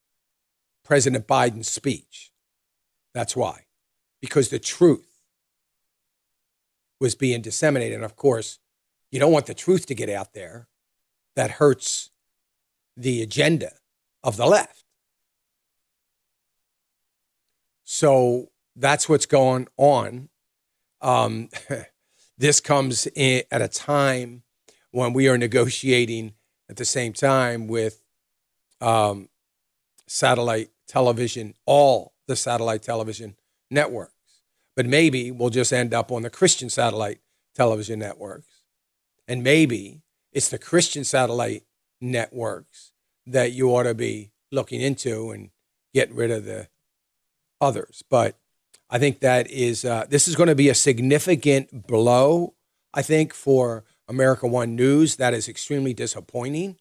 [0.83, 2.31] President Biden's speech.
[3.13, 3.65] That's why.
[4.19, 5.21] Because the truth
[6.99, 7.97] was being disseminated.
[7.97, 8.57] And of course,
[9.11, 10.67] you don't want the truth to get out there.
[11.35, 12.09] That hurts
[12.97, 13.71] the agenda
[14.23, 14.83] of the left.
[17.83, 20.29] So that's what's going on.
[20.99, 21.49] Um,
[22.37, 24.43] this comes at a time
[24.91, 26.33] when we are negotiating
[26.69, 28.01] at the same time with
[28.81, 29.29] um,
[30.07, 33.35] satellite television, all the satellite television
[33.69, 34.13] networks.
[34.75, 37.19] But maybe we'll just end up on the Christian satellite
[37.55, 38.63] television networks.
[39.27, 41.63] And maybe it's the Christian satellite
[42.01, 42.91] networks
[43.25, 45.49] that you ought to be looking into and
[45.93, 46.67] get rid of the
[47.59, 48.03] others.
[48.09, 48.37] But
[48.89, 52.53] I think that is uh, this is going to be a significant blow.
[52.93, 56.77] I think for America One News, that is extremely disappointing.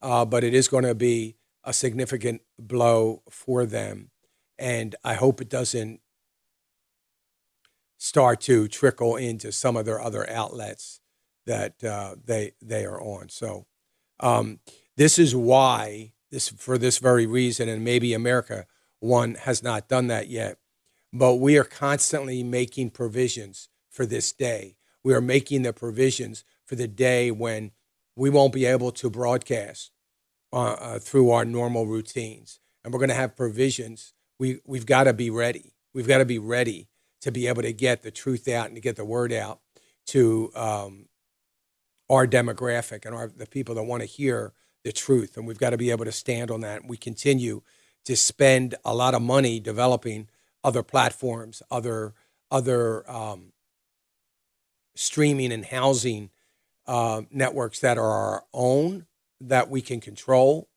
[0.00, 4.10] Uh, but it is going to be a significant blow for them,
[4.58, 6.00] and I hope it doesn't
[7.98, 11.00] start to trickle into some of their other outlets
[11.46, 13.28] that uh, they they are on.
[13.28, 13.66] So
[14.22, 14.60] um,
[14.96, 18.66] this is why this for this very reason, and maybe America
[19.00, 20.58] One has not done that yet
[21.12, 24.76] but we are constantly making provisions for this day.
[25.04, 27.72] We are making the provisions for the day when
[28.16, 29.90] we won't be able to broadcast
[30.52, 32.60] uh, uh, through our normal routines.
[32.82, 34.14] And we're going to have provisions.
[34.38, 35.74] We, we've got to be ready.
[35.92, 36.88] We've got to be ready
[37.20, 39.60] to be able to get the truth out and to get the word out
[40.06, 41.06] to um,
[42.10, 44.52] our demographic and our, the people that want to hear
[44.84, 45.36] the truth.
[45.36, 46.86] And we've got to be able to stand on that.
[46.86, 47.62] We continue
[48.04, 50.28] to spend a lot of money developing
[50.64, 52.14] other platforms, other
[52.50, 53.52] other um,
[54.94, 56.30] streaming and housing
[56.86, 59.06] uh, networks that are our own
[59.40, 60.68] that we can control,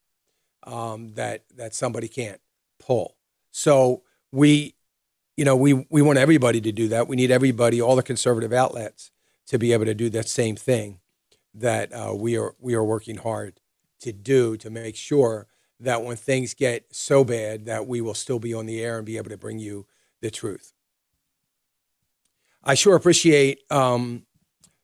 [0.63, 2.39] um, that that somebody can't
[2.79, 3.15] pull.
[3.51, 4.75] So we,
[5.35, 7.07] you know, we we want everybody to do that.
[7.07, 9.11] We need everybody, all the conservative outlets,
[9.47, 10.99] to be able to do that same thing
[11.55, 13.59] that uh, we are we are working hard
[14.01, 15.47] to do to make sure
[15.79, 19.05] that when things get so bad that we will still be on the air and
[19.05, 19.85] be able to bring you
[20.21, 20.73] the truth.
[22.63, 24.25] I sure appreciate um,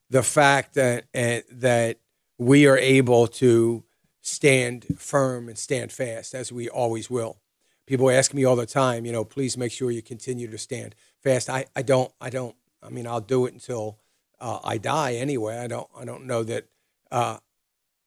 [0.10, 1.98] the fact that uh, that
[2.38, 3.84] we are able to
[4.22, 7.40] stand firm and stand fast as we always will.
[7.88, 10.96] People ask me all the time, you know, please make sure you continue to stand
[11.22, 11.50] fast.
[11.50, 13.98] I, I don't I don't I mean I'll do it until
[14.42, 15.58] uh, I die anyway.
[15.60, 16.66] I don't I don't know that
[17.12, 17.38] uh,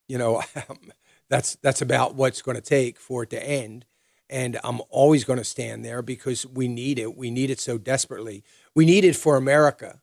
[0.08, 0.42] you know
[1.30, 3.86] that's that's about what's going to take for it to end.
[4.28, 7.16] And I'm always going to stand there because we need it.
[7.16, 8.42] We need it so desperately.
[8.74, 10.00] We need it for America.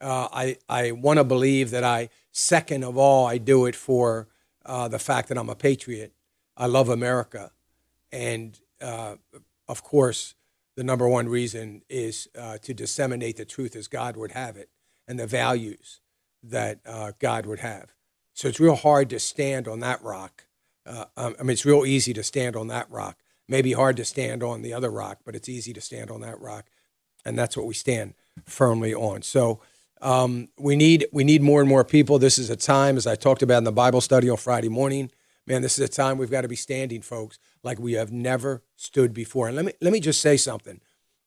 [0.00, 4.28] Uh, I I want to believe that I second of all I do it for
[4.64, 6.14] uh, the fact that I'm a patriot.
[6.56, 7.52] I love America,
[8.10, 9.16] and uh,
[9.68, 10.34] of course,
[10.76, 14.70] the number one reason is uh, to disseminate the truth as God would have it
[15.10, 16.00] and the values
[16.40, 17.92] that uh, God would have.
[18.32, 20.46] So it's real hard to stand on that rock.
[20.86, 23.18] Uh, um, I mean, it's real easy to stand on that rock.
[23.48, 26.40] Maybe hard to stand on the other rock, but it's easy to stand on that
[26.40, 26.66] rock,
[27.24, 28.14] and that's what we stand
[28.46, 29.22] firmly on.
[29.22, 29.60] So
[30.00, 32.20] um, we need we need more and more people.
[32.20, 35.10] This is a time, as I talked about in the Bible study on Friday morning.
[35.44, 37.40] Man, this is a time we've got to be standing, folks.
[37.64, 39.48] like we have never stood before.
[39.48, 40.80] And let me let me just say something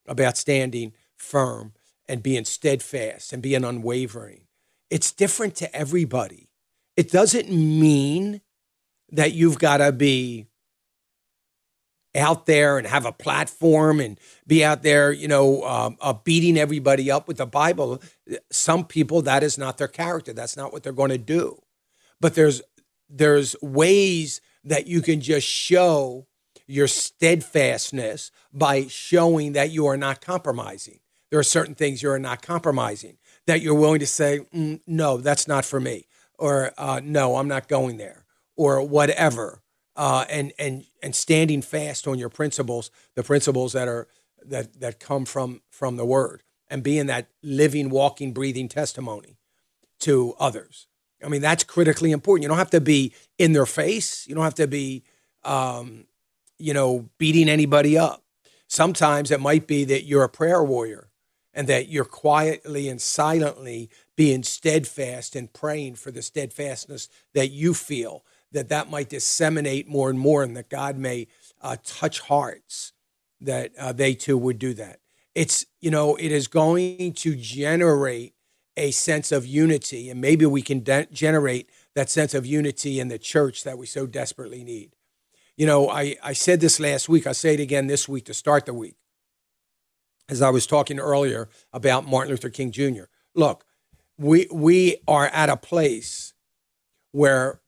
[0.07, 1.73] about standing firm
[2.07, 4.47] and being steadfast and being unwavering.
[4.89, 6.49] It's different to everybody.
[6.95, 8.41] It doesn't mean
[9.11, 10.47] that you've got to be
[12.15, 16.57] out there and have a platform and be out there, you know, um, uh, beating
[16.57, 18.01] everybody up with the Bible.
[18.51, 20.33] Some people that is not their character.
[20.33, 21.61] That's not what they're going to do.
[22.19, 22.61] But there's
[23.09, 26.27] there's ways that you can just show
[26.67, 30.99] your steadfastness by showing that you are not compromising.
[31.33, 33.17] There are certain things you are not compromising.
[33.47, 36.05] That you're willing to say, mm, no, that's not for me,
[36.37, 38.23] or uh, no, I'm not going there,
[38.55, 39.63] or whatever
[39.95, 44.07] uh, and and and standing fast on your principles, the principles that are
[44.45, 49.39] that that come from from the Word, and being that living, walking, breathing testimony
[50.01, 50.85] to others.
[51.25, 52.43] I mean, that's critically important.
[52.43, 54.27] You don't have to be in their face.
[54.27, 55.03] You don't have to be,
[55.43, 56.05] um,
[56.59, 58.21] you know, beating anybody up.
[58.67, 61.09] Sometimes it might be that you're a prayer warrior
[61.53, 67.73] and that you're quietly and silently being steadfast and praying for the steadfastness that you
[67.73, 71.27] feel that that might disseminate more and more and that God may
[71.61, 72.93] uh, touch hearts
[73.41, 74.99] that uh, they too would do that.
[75.35, 78.35] It's, you know, it is going to generate
[78.77, 83.07] a sense of unity, and maybe we can de- generate that sense of unity in
[83.07, 84.95] the church that we so desperately need.
[85.57, 88.33] You know, I, I said this last week, I'll say it again this week to
[88.33, 88.95] start the week.
[90.29, 93.03] As I was talking earlier about Martin Luther King Jr.
[93.35, 93.65] Look,
[94.17, 96.33] we we are at a place
[97.11, 97.61] where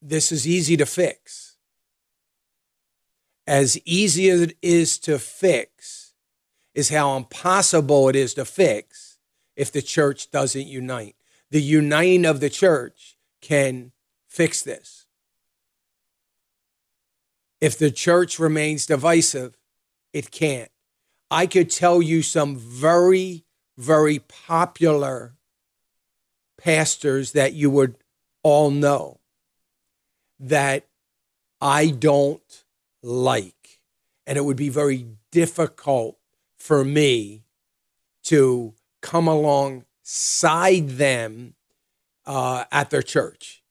[0.00, 1.56] this is easy to fix.
[3.46, 6.08] As easy as it is to fix,
[6.78, 9.18] is how impossible it is to fix
[9.56, 11.16] if the church doesn't unite.
[11.50, 13.90] The uniting of the church can
[14.28, 15.06] fix this.
[17.60, 19.56] If the church remains divisive,
[20.12, 20.70] it can't.
[21.30, 23.44] I could tell you some very,
[23.76, 25.34] very popular
[26.56, 27.96] pastors that you would
[28.42, 29.20] all know
[30.40, 30.86] that
[31.60, 32.64] I don't
[33.02, 33.80] like.
[34.26, 36.18] And it would be very difficult
[36.56, 37.44] for me
[38.24, 41.54] to come alongside them
[42.26, 43.62] uh, at their church.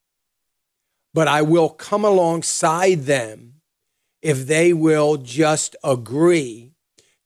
[1.14, 3.62] But I will come alongside them
[4.22, 6.74] if they will just agree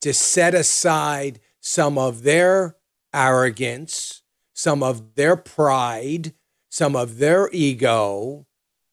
[0.02, 2.76] to set aside some of their
[3.14, 6.34] arrogance, some of their pride,
[6.70, 8.46] some of their ego,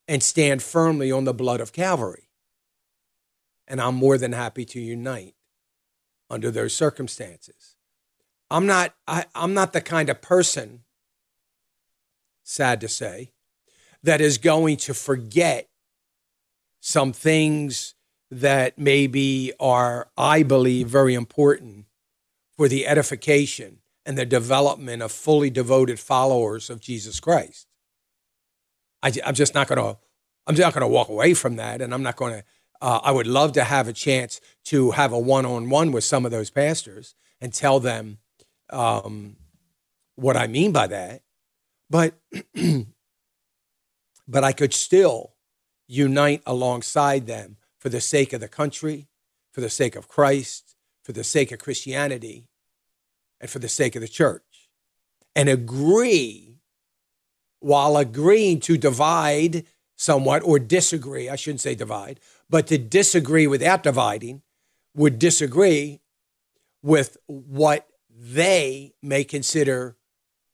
[0.06, 2.28] and stand firmly on the blood of Calvary.
[3.66, 5.34] And I'm more than happy to unite
[6.30, 7.76] under those circumstances.
[8.50, 10.84] I'm not I, I'm not the kind of person,
[12.42, 13.32] sad to say,
[14.02, 15.68] that is going to forget
[16.80, 17.94] some things
[18.30, 21.86] that maybe are, I believe, very important
[22.56, 27.66] for the edification and the development of fully devoted followers of Jesus Christ.
[29.02, 29.98] I, am just not going to.
[30.46, 32.44] I'm not going to walk away from that, and I'm not going to.
[32.80, 36.30] Uh, I would love to have a chance to have a one-on-one with some of
[36.30, 38.18] those pastors and tell them
[38.70, 39.36] um,
[40.16, 41.22] what I mean by that.
[41.90, 42.14] But
[44.28, 45.34] but I could still
[45.86, 47.56] unite alongside them
[47.88, 49.08] for the sake of the country,
[49.50, 52.46] for the sake of Christ, for the sake of Christianity,
[53.40, 54.68] and for the sake of the church,
[55.34, 56.58] and agree
[57.60, 59.64] while agreeing to divide
[59.96, 62.20] somewhat or disagree, I shouldn't say divide,
[62.50, 64.42] but to disagree without dividing
[64.94, 66.00] would disagree
[66.82, 69.96] with what they may consider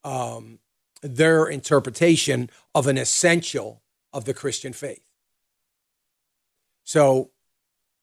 [0.04, 0.60] um,
[1.02, 5.04] their interpretation of an essential of the Christian faith.
[6.84, 7.30] So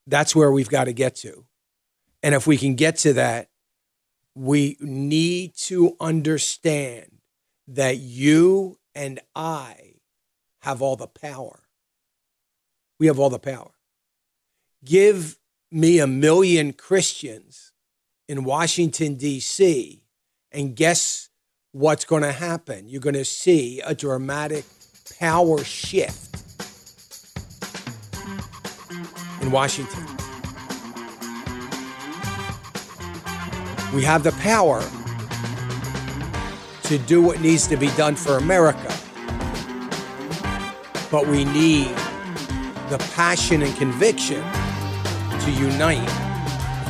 [0.08, 1.46] that's where we've got to get to.
[2.24, 3.50] And if we can get to that,
[4.36, 7.17] we need to understand
[7.67, 9.96] that you and I
[10.62, 11.64] have all the power.
[12.99, 13.72] We have all the power.
[14.84, 15.38] Give
[15.72, 17.72] me a million Christians
[18.28, 20.03] in Washington, D.C.,
[20.51, 21.30] and guess
[21.72, 22.89] what's going to happen?
[22.89, 24.66] You're going to see a dramatic
[25.20, 26.51] power shift
[29.42, 30.06] in Washington.
[33.94, 34.82] We have the power
[36.84, 38.94] to do what needs to be done for America.
[41.12, 41.88] But we need
[42.89, 46.10] the passion and conviction to unite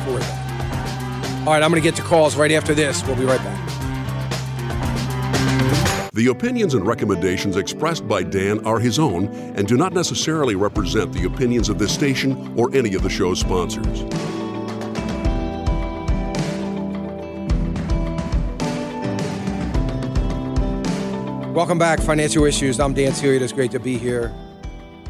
[0.04, 1.42] for that.
[1.46, 3.04] All right, I'm going to get to calls right after this.
[3.06, 3.61] We'll be right back.
[6.14, 11.10] The opinions and recommendations expressed by Dan are his own and do not necessarily represent
[11.14, 14.02] the opinions of this station or any of the show's sponsors.
[21.54, 22.78] Welcome back, Financial Issues.
[22.78, 23.40] I'm Dan Celia.
[23.40, 24.30] It's great to be here.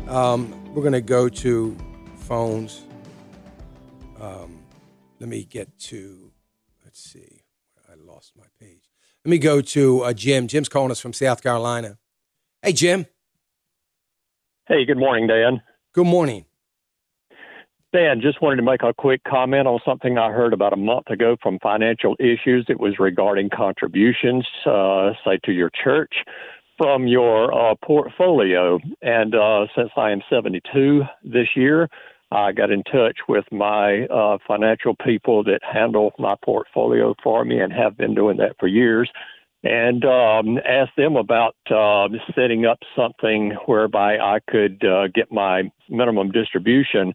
[0.07, 1.77] Um, we're going to go to
[2.15, 2.83] phones.
[4.21, 4.63] Um,
[5.19, 6.31] let me get to,
[6.85, 7.43] let's see,
[7.91, 8.89] I lost my page.
[9.25, 10.49] Let me go to uh, Jim.
[10.49, 11.99] Jim's calling us from South Carolina.
[12.61, 13.07] Hey, Jim.
[14.67, 15.63] Hey, good morning, Dan.
[15.93, 16.45] Good morning.
[17.93, 21.09] Dan, just wanted to make a quick comment on something I heard about a month
[21.09, 22.67] ago from Financial Issues.
[22.69, 26.15] It was regarding contributions, uh, say, to your church
[26.77, 28.81] from your uh, portfolio.
[29.03, 31.89] And uh, since I am 72 this year,
[32.33, 37.61] I got in touch with my uh, financial people that handle my portfolio for me
[37.61, 39.11] and have been doing that for years,
[39.63, 45.71] and um, asked them about uh, setting up something whereby I could uh, get my
[45.91, 47.13] minimum distribution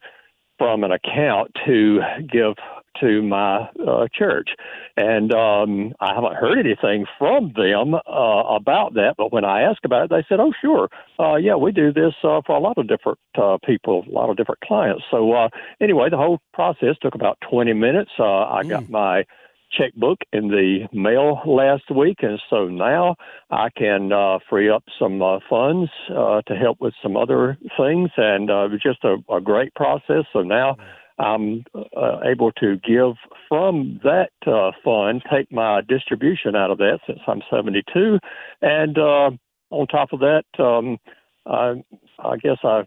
[0.60, 2.00] from an account to
[2.32, 2.54] give
[3.02, 4.50] to my uh, church.
[4.96, 9.16] And um, I haven't heard anything from them uh, about that.
[9.18, 10.90] But when I asked about it, they said, oh, sure.
[11.20, 14.30] Uh, yeah, we do this uh, for a lot of different uh, people, a lot
[14.30, 15.04] of different clients.
[15.12, 15.50] So uh,
[15.82, 18.12] anyway, the whole process took about 20 minutes.
[18.20, 18.70] Uh, I mm.
[18.70, 19.26] got my
[19.72, 23.16] checkbook in the mail last week, and so now
[23.50, 28.10] I can uh, free up some uh, funds uh, to help with some other things,
[28.18, 30.26] and uh, it was just a, a great process.
[30.34, 30.78] So now
[31.20, 33.16] I'm uh, able to give
[33.50, 38.20] from that uh, fund, take my distribution out of that since I'm 72,
[38.62, 39.32] and uh,
[39.70, 40.98] on top of that, um,
[41.46, 41.84] I,
[42.20, 42.84] I guess I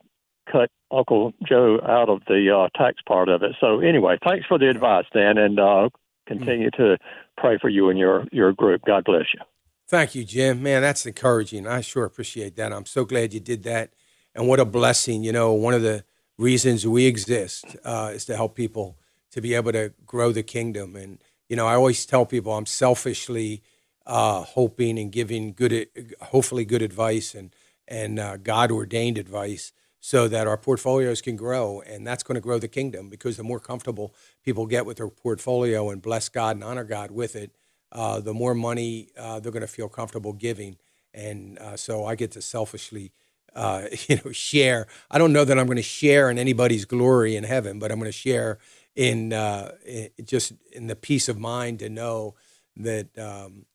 [0.51, 3.53] cut Uncle Joe out of the uh, tax part of it.
[3.61, 5.89] So anyway, thanks for the advice, Dan, and uh,
[6.27, 6.99] continue to
[7.37, 8.83] pray for you and your your group.
[8.87, 9.41] God bless you.
[9.89, 10.63] Thank you, Jim.
[10.63, 11.67] Man, that's encouraging.
[11.67, 12.73] I sure appreciate that.
[12.73, 13.93] I'm so glad you did that,
[14.35, 15.23] and what a blessing.
[15.25, 16.05] You know, one of the
[16.41, 18.97] reasons we exist uh, is to help people
[19.31, 20.97] to be able to grow the kingdom.
[20.97, 23.63] And you know, I always tell people I'm selfishly
[24.07, 25.89] uh, hoping and giving good,
[26.21, 27.55] hopefully good advice and
[27.87, 32.41] and uh, God ordained advice so that our portfolios can grow, and that's going to
[32.41, 34.15] grow the kingdom because the more comfortable
[34.45, 37.51] people get with their portfolio and bless God and honor God with it,
[37.93, 40.77] uh, the more money uh, they're going to feel comfortable giving.
[41.13, 43.13] And uh, so I get to selfishly
[43.55, 44.87] uh, you know, share.
[45.11, 47.99] I don't know that I'm going to share in anybody's glory in heaven, but I'm
[47.99, 48.59] going to share
[48.97, 52.35] in, uh, in just in the peace of mind to know
[52.77, 53.67] that um,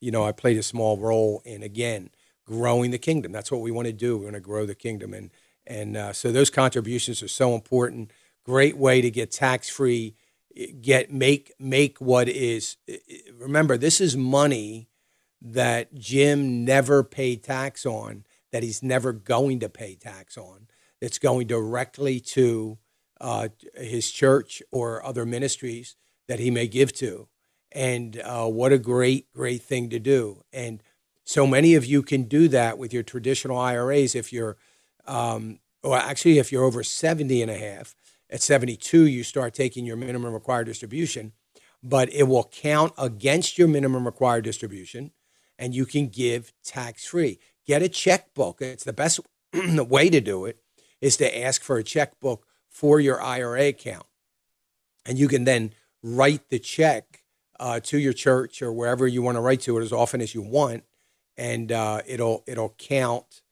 [0.00, 2.10] you know I played a small role in again
[2.46, 3.32] growing the kingdom.
[3.32, 4.18] That's what we want to do.
[4.18, 5.30] We want to grow the kingdom, and
[5.66, 8.10] and uh, so those contributions are so important.
[8.44, 10.14] Great way to get tax free.
[10.80, 12.76] Get make make what is.
[13.38, 14.88] Remember, this is money
[15.42, 18.24] that Jim never paid tax on
[18.54, 20.68] that he's never going to pay tax on,
[21.00, 22.78] that's going directly to
[23.20, 25.96] uh, his church or other ministries
[26.28, 27.26] that he may give to.
[27.72, 30.44] And uh, what a great, great thing to do.
[30.52, 30.80] And
[31.24, 34.56] so many of you can do that with your traditional IRAs if you're,
[35.04, 37.96] um, actually, if you're over 70 and a half.
[38.30, 41.32] At 72, you start taking your minimum required distribution,
[41.82, 45.10] but it will count against your minimum required distribution
[45.58, 48.60] and you can give tax free get a checkbook.
[48.60, 49.20] It's the best
[49.52, 50.58] way to do it
[51.00, 54.06] is to ask for a checkbook for your IRA account.
[55.06, 57.22] And you can then write the check
[57.60, 60.34] uh, to your church or wherever you want to write to it as often as
[60.34, 60.84] you want.
[61.36, 63.42] And uh, it'll, it'll count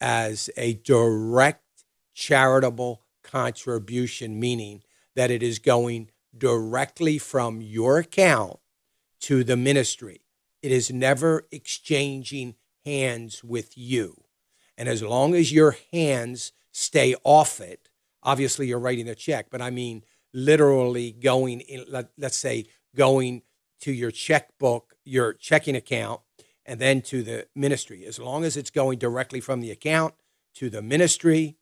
[0.00, 4.82] as a direct charitable contribution, meaning
[5.14, 8.58] that it is going directly from your account
[9.20, 10.22] to the ministry.
[10.62, 12.54] It is never exchanging
[12.84, 14.24] hands with you.
[14.76, 17.90] And as long as your hands stay off it,
[18.22, 23.42] obviously you're writing a check, but I mean literally going in, let, us say going
[23.80, 26.20] to your checkbook, your checking account,
[26.64, 28.04] and then to the ministry.
[28.04, 30.14] As long as it's going directly from the account
[30.54, 31.56] to the ministry,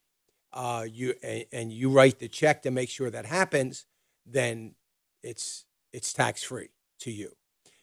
[0.52, 3.86] uh, you and, and you write the check to make sure that happens,
[4.26, 4.74] then
[5.22, 7.37] it's it's tax free to you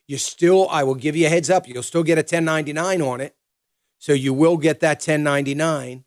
[0.07, 3.21] you still, I will give you a heads up, you'll still get a 1099 on
[3.21, 3.35] it.
[3.97, 6.03] So you will get that 1099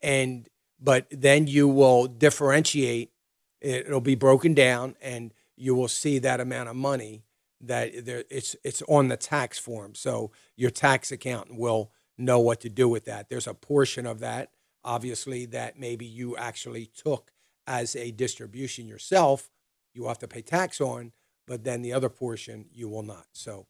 [0.00, 0.48] and
[0.84, 3.12] but then you will differentiate
[3.60, 7.24] it'll be broken down and you will see that amount of money
[7.60, 9.94] that there, it's it's on the tax form.
[9.94, 13.28] So your tax accountant will know what to do with that.
[13.28, 14.50] There's a portion of that
[14.84, 17.32] obviously that maybe you actually took
[17.66, 19.50] as a distribution yourself,
[19.94, 21.12] you have to pay tax on,
[21.52, 23.26] but then the other portion you will not.
[23.32, 23.66] So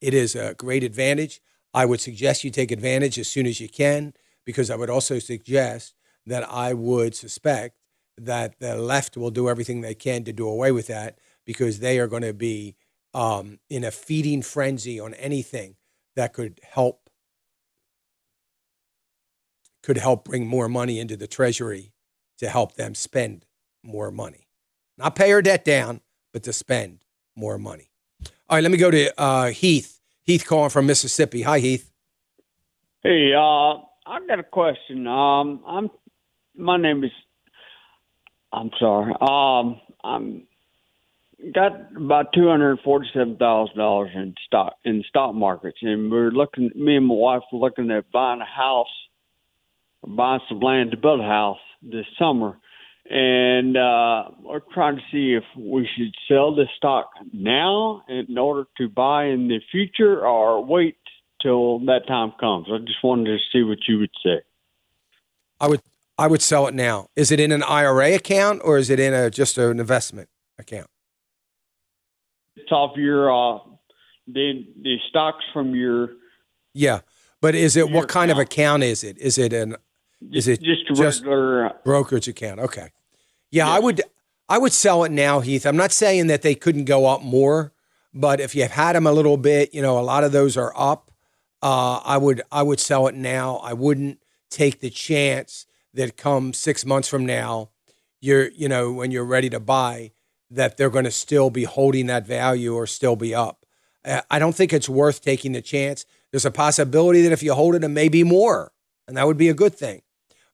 [0.00, 1.42] it is a great advantage.
[1.74, 4.14] I would suggest you take advantage as soon as you can
[4.46, 5.92] because I would also suggest
[6.24, 7.76] that I would suspect
[8.16, 11.98] that the left will do everything they can to do away with that because they
[11.98, 12.76] are going to be
[13.12, 15.76] um, in a feeding frenzy on anything
[16.16, 17.10] that could help
[19.82, 21.92] could help bring more money into the treasury
[22.38, 23.44] to help them spend
[23.82, 24.48] more money.
[24.96, 26.00] Not pay our debt down,
[26.34, 26.98] but to spend
[27.36, 27.88] more money.
[28.50, 30.00] All right, let me go to uh, Heath.
[30.24, 31.42] Heath calling from Mississippi.
[31.42, 31.90] Hi, Heath.
[33.02, 33.74] Hey, uh,
[34.06, 35.06] I got a question.
[35.06, 35.90] Um, I'm
[36.56, 37.12] my name is.
[38.52, 39.12] I'm sorry.
[39.20, 40.46] Um, I'm
[41.54, 46.70] got about two hundred forty-seven thousand dollars in stock in stock markets, and we're looking.
[46.74, 48.88] Me and my wife are looking at buying a house,
[50.06, 52.58] buying some land to build a house this summer,
[53.10, 58.64] and uh, we're trying to see if we should sell the stock now in order
[58.78, 60.96] to buy in the future, or wait
[61.42, 62.66] till that time comes.
[62.72, 64.40] I just wanted to see what you would say.
[65.60, 65.80] I would
[66.18, 67.08] I would sell it now.
[67.16, 70.28] Is it in an IRA account or is it in a just an investment
[70.58, 70.88] account?
[72.56, 73.58] It's off your uh,
[74.26, 76.10] the the stocks from your.
[76.72, 77.00] Yeah,
[77.40, 78.40] but is it what kind account.
[78.40, 79.18] of account is it?
[79.18, 79.76] Is it an
[80.32, 82.60] is it just a regular just brokerage account?
[82.60, 82.90] Okay.
[83.50, 84.02] Yeah, I would
[84.48, 85.66] I would sell it now, Heath.
[85.66, 87.72] I'm not saying that they couldn't go up more,
[88.12, 90.72] but if you've had them a little bit, you know, a lot of those are
[90.76, 91.10] up.
[91.62, 93.56] Uh, I would I would sell it now.
[93.56, 94.18] I wouldn't
[94.50, 97.70] take the chance that come six months from now,
[98.20, 100.12] you're you know when you're ready to buy,
[100.50, 103.64] that they're going to still be holding that value or still be up.
[104.04, 106.04] Uh, I don't think it's worth taking the chance.
[106.30, 108.72] There's a possibility that if you hold it, it may be more,
[109.06, 110.02] and that would be a good thing.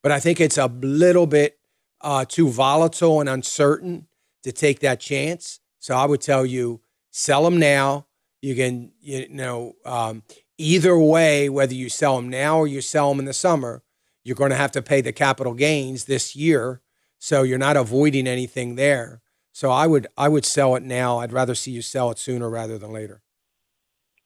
[0.03, 1.59] But I think it's a little bit
[2.01, 4.07] uh, too volatile and uncertain
[4.42, 5.61] to take that chance.
[5.78, 6.80] So I would tell you,
[7.11, 8.07] sell them now.
[8.40, 10.22] You can, you know, um,
[10.57, 13.82] either way, whether you sell them now or you sell them in the summer,
[14.24, 16.80] you're going to have to pay the capital gains this year.
[17.18, 19.20] So you're not avoiding anything there.
[19.53, 21.18] So I would I would sell it now.
[21.18, 23.22] I'd rather see you sell it sooner rather than later.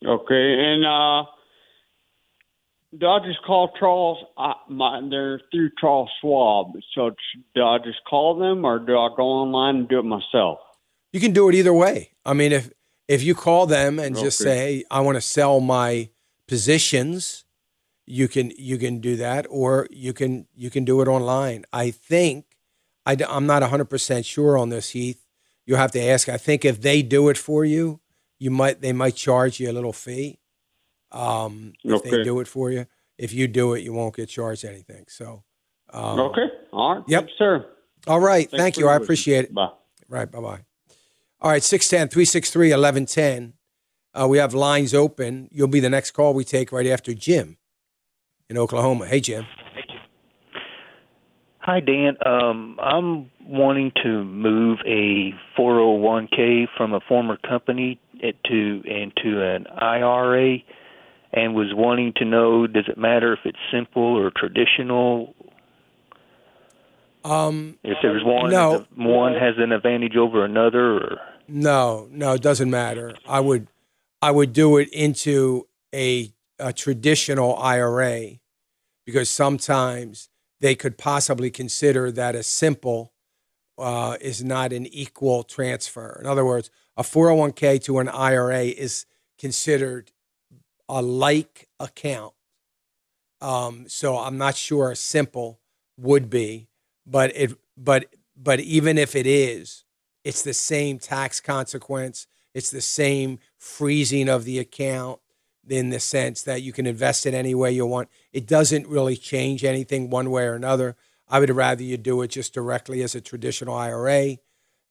[0.07, 1.25] Okay, and uh,
[2.99, 4.18] do I just call Charles?
[4.36, 6.72] I, my, they're through Charles Schwab.
[6.95, 7.11] So
[7.55, 10.59] do I just call them, or do I go online and do it myself?
[11.12, 12.12] You can do it either way.
[12.24, 12.70] I mean, if
[13.07, 16.11] if you call them and just say, "I want to sell my
[16.49, 17.45] positions,"
[18.07, 21.64] you can you can do that, or you can you can do it online.
[21.72, 22.47] I think
[23.07, 25.24] I, I'm not 100 percent sure on this, Heath.
[25.66, 26.28] You'll have to ask.
[26.28, 28.01] I think if they do it for you,
[28.38, 30.40] you might they might charge you a little fee.
[31.15, 32.11] Um, if okay.
[32.11, 32.87] they do it for you,
[33.19, 35.05] if you do it, you won't get charged anything.
[35.09, 35.45] So,
[35.93, 37.67] um, okay, all right, yep, sir.
[38.07, 38.89] All right, Thanks thank you.
[38.89, 39.55] I appreciate it.
[39.55, 39.71] Bye.
[40.09, 40.61] Right, bye bye.
[41.41, 43.55] All right, 610 363 1110.
[44.15, 45.49] Uh, we have lines open.
[45.51, 47.59] You'll be the next call we take right after Jim
[48.49, 49.07] in Oklahoma.
[49.07, 49.47] Hey, Jim.
[51.59, 52.17] Hi, Dan.
[52.27, 60.59] Um, I'm wanting to move a 401k from a former company to into an IRA,
[61.35, 65.35] and was wanting to know: Does it matter if it's simple or traditional?
[67.24, 71.18] Um, if there's one, no, one has an advantage over another, or
[71.49, 73.14] no, no, it doesn't matter.
[73.26, 73.68] I would,
[74.20, 78.39] I would do it into a a traditional IRA
[79.05, 80.28] because sometimes
[80.61, 83.12] they could possibly consider that a simple
[83.76, 86.18] uh, is not an equal transfer.
[86.20, 89.07] In other words, a 401k to an IRA is
[89.39, 90.12] considered
[90.89, 92.35] a like account.
[93.41, 95.61] Um, so I'm not sure a simple
[95.99, 96.68] would be,
[97.07, 98.07] but it but
[98.37, 99.85] but even if it is,
[100.24, 102.26] it's the same tax consequence.
[102.55, 105.20] It's the same freezing of the account
[105.68, 108.09] in the sense that you can invest it any way you want.
[108.32, 110.97] It doesn't really change anything one way or another.
[111.28, 114.37] I would rather you do it just directly as a traditional IRA.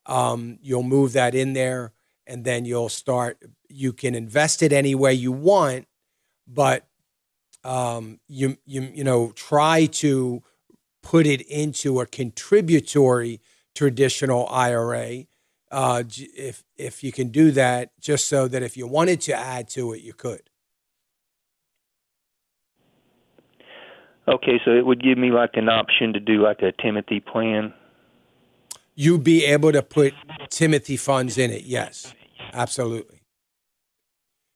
[0.05, 1.93] Um, you'll move that in there,
[2.27, 3.37] and then you'll start.
[3.69, 5.87] You can invest it any way you want,
[6.47, 6.87] but
[7.63, 10.43] um, you you you know try to
[11.01, 13.41] put it into a contributory
[13.75, 15.25] traditional IRA.
[15.71, 19.67] Uh, if if you can do that, just so that if you wanted to add
[19.69, 20.49] to it, you could.
[24.27, 27.73] Okay, so it would give me like an option to do like a Timothy plan.
[28.95, 30.13] You'd be able to put
[30.49, 31.63] Timothy funds in it.
[31.63, 32.13] Yes,
[32.53, 33.21] absolutely.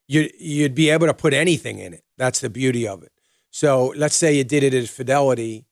[0.08, 2.04] You you'd be able to put anything in it.
[2.18, 3.12] That's the beauty of it.
[3.52, 5.66] So let's say you did it at Fidelity.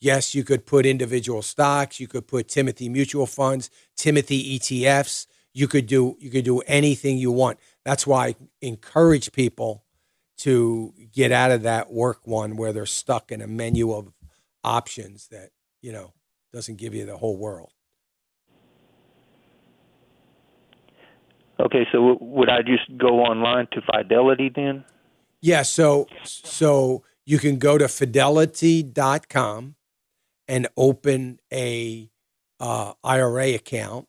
[0.00, 2.00] Yes, you could put individual stocks.
[2.00, 5.26] You could put Timothy mutual funds, Timothy ETFs.
[5.52, 7.58] You could do you could do anything you want.
[7.84, 9.84] that's why I encourage people
[10.40, 14.10] to get out of that work one where they're stuck in a menu of
[14.64, 15.50] options that,
[15.82, 16.14] you know,
[16.50, 17.72] doesn't give you the whole world.
[21.60, 24.84] Okay, so would I just go online to Fidelity then?
[25.40, 29.74] Yeah, so so you can go to fidelity.com
[30.48, 32.10] and open a
[32.58, 34.08] uh, IRA account,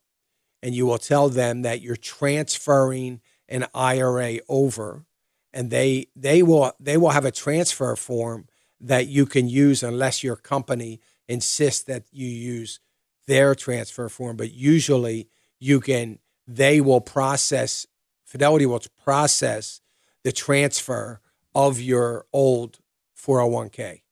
[0.64, 5.06] and you will tell them that you're transferring an IRA over,
[5.54, 8.48] and they they will they will have a transfer form
[8.80, 12.80] that you can use unless your company insists that you use
[13.28, 14.36] their transfer form.
[14.38, 15.28] But usually,
[15.60, 16.20] you can
[16.56, 17.88] they will process
[18.32, 19.82] Fidelity will process
[20.24, 21.20] the transfer
[21.54, 22.80] of your old
[23.14, 24.04] 401k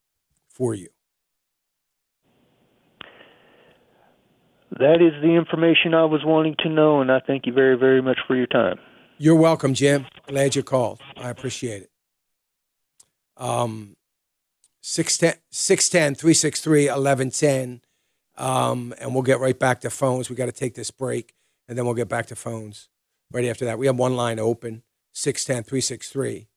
[0.50, 0.90] for you.
[4.72, 8.02] That is the information I was wanting to know, and I thank you very, very
[8.02, 8.78] much for your time.
[9.18, 10.06] You're welcome, Jim.
[10.28, 11.00] Glad you called.
[11.16, 11.92] I appreciate it.
[13.38, 13.96] Um,
[14.82, 17.82] 610 363 1110.
[18.38, 20.30] Um, and we'll get right back to phones.
[20.30, 21.36] We got to take this break,
[21.70, 22.90] and then we'll get back to phones
[23.32, 23.78] right after that.
[23.78, 24.82] We have one line open
[25.14, 26.48] 610 363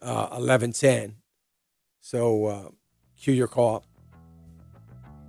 [0.00, 1.08] 1110.
[1.08, 1.12] Uh,
[2.00, 2.68] so uh,
[3.18, 3.84] cue your call.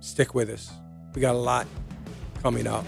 [0.00, 0.70] Stick with us.
[1.14, 1.66] We got a lot
[2.42, 2.84] coming up.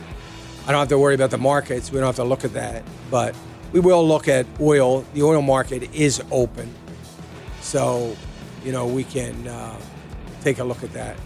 [0.67, 1.91] I don't have to worry about the markets.
[1.91, 2.83] We don't have to look at that.
[3.11, 3.35] But
[3.73, 5.03] we will look at oil.
[5.15, 6.73] The oil market is open.
[7.61, 8.17] So,
[8.65, 9.79] you know, we can uh,
[10.43, 11.17] take a look at that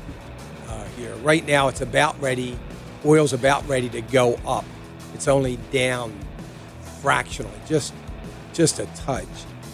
[0.69, 1.15] uh, here.
[1.17, 2.59] Right now, it's about ready.
[3.07, 4.65] Oil's about ready to go up.
[5.15, 6.13] It's only down
[7.01, 7.95] fractionally, just
[8.53, 9.27] just a touch.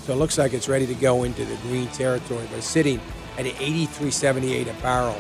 [0.05, 3.01] So it looks like it's ready to go into the green territory, but sitting
[3.39, 5.17] at 83.78 a barrel,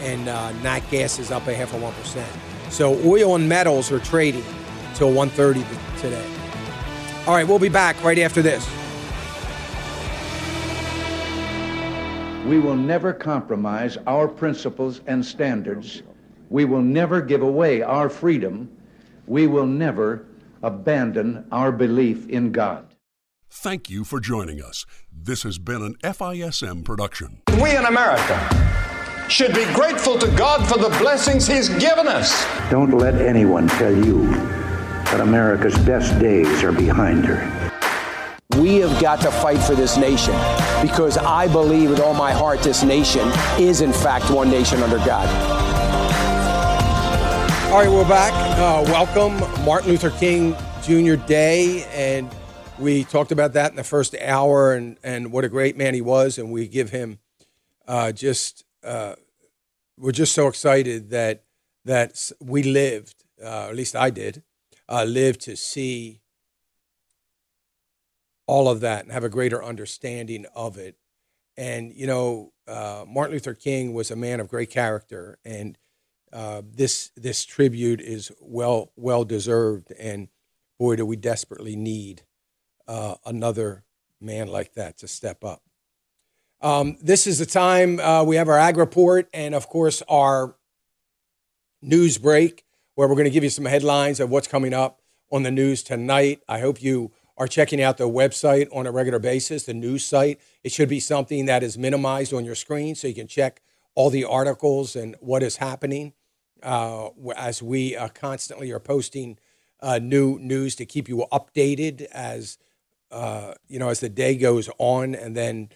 [0.00, 2.30] and uh, nat gas is up a half of one percent.
[2.70, 4.44] So oil and metals are trading
[4.94, 5.64] till 1:30
[6.00, 6.26] today.
[7.26, 8.68] All right, we'll be back right after this.
[12.46, 16.02] We will never compromise our principles and standards.
[16.50, 18.68] We will never give away our freedom.
[19.26, 20.26] We will never
[20.62, 22.86] abandon our belief in God.
[23.50, 24.86] Thank you for joining us.
[25.12, 27.42] This has been an FISM production.
[27.60, 28.38] We in America
[29.28, 32.46] should be grateful to God for the blessings He's given us.
[32.70, 37.70] Don't let anyone tell you that America's best days are behind her.
[38.58, 40.34] We have got to fight for this nation
[40.82, 44.98] because I believe with all my heart this nation is, in fact, one nation under
[44.98, 45.61] God.
[47.72, 48.34] All right, we're back.
[48.58, 51.14] Uh, welcome, Martin Luther King Jr.
[51.14, 52.30] Day, and
[52.78, 56.02] we talked about that in the first hour, and and what a great man he
[56.02, 57.18] was, and we give him
[57.88, 59.14] uh, just uh,
[59.96, 61.44] we're just so excited that
[61.86, 64.42] that we lived, uh, at least I did,
[64.86, 66.20] uh, lived to see
[68.46, 70.96] all of that and have a greater understanding of it.
[71.56, 75.78] And you know, uh, Martin Luther King was a man of great character, and
[76.32, 80.28] uh, this this tribute is well well deserved, and
[80.78, 82.22] boy, do we desperately need
[82.88, 83.84] uh, another
[84.20, 85.62] man like that to step up.
[86.60, 90.56] Um, this is the time uh, we have our ag report, and of course our
[91.82, 92.64] news break,
[92.94, 95.82] where we're going to give you some headlines of what's coming up on the news
[95.82, 96.40] tonight.
[96.48, 100.40] I hope you are checking out the website on a regular basis, the news site.
[100.62, 103.60] It should be something that is minimized on your screen so you can check
[103.94, 106.12] all the articles and what is happening
[106.62, 109.38] uh, as we uh, constantly are posting
[109.80, 112.58] uh, new news to keep you updated as
[113.10, 115.14] uh, you know as the day goes on.
[115.14, 115.70] And then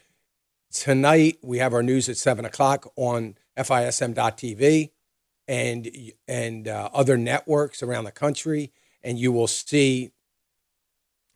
[0.72, 4.91] tonight we have our news at seven o'clock on FISM.tv
[5.49, 5.89] and
[6.26, 8.72] and uh, other networks around the country,
[9.03, 10.11] and you will see.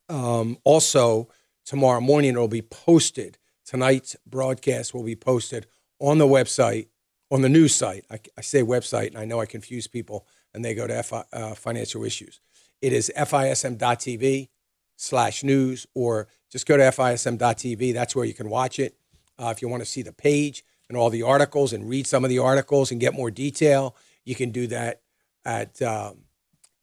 [0.08, 1.28] Um, also,
[1.64, 3.38] tomorrow morning it will be posted.
[3.64, 5.68] Tonight's broadcast will be posted
[6.00, 6.88] on the website
[7.30, 8.04] on the news site.
[8.10, 11.12] I, I, say website, and I know I confuse people, and they go to F,
[11.12, 12.40] uh, financial issues.
[12.82, 14.48] It is fism.tv
[14.96, 17.94] slash news, or just go to fism.tv.
[17.94, 18.96] That's where you can watch it.
[19.38, 22.24] Uh, if you want to see the page and all the articles and read some
[22.24, 25.00] of the articles and get more detail, you can do that
[25.44, 26.24] at um,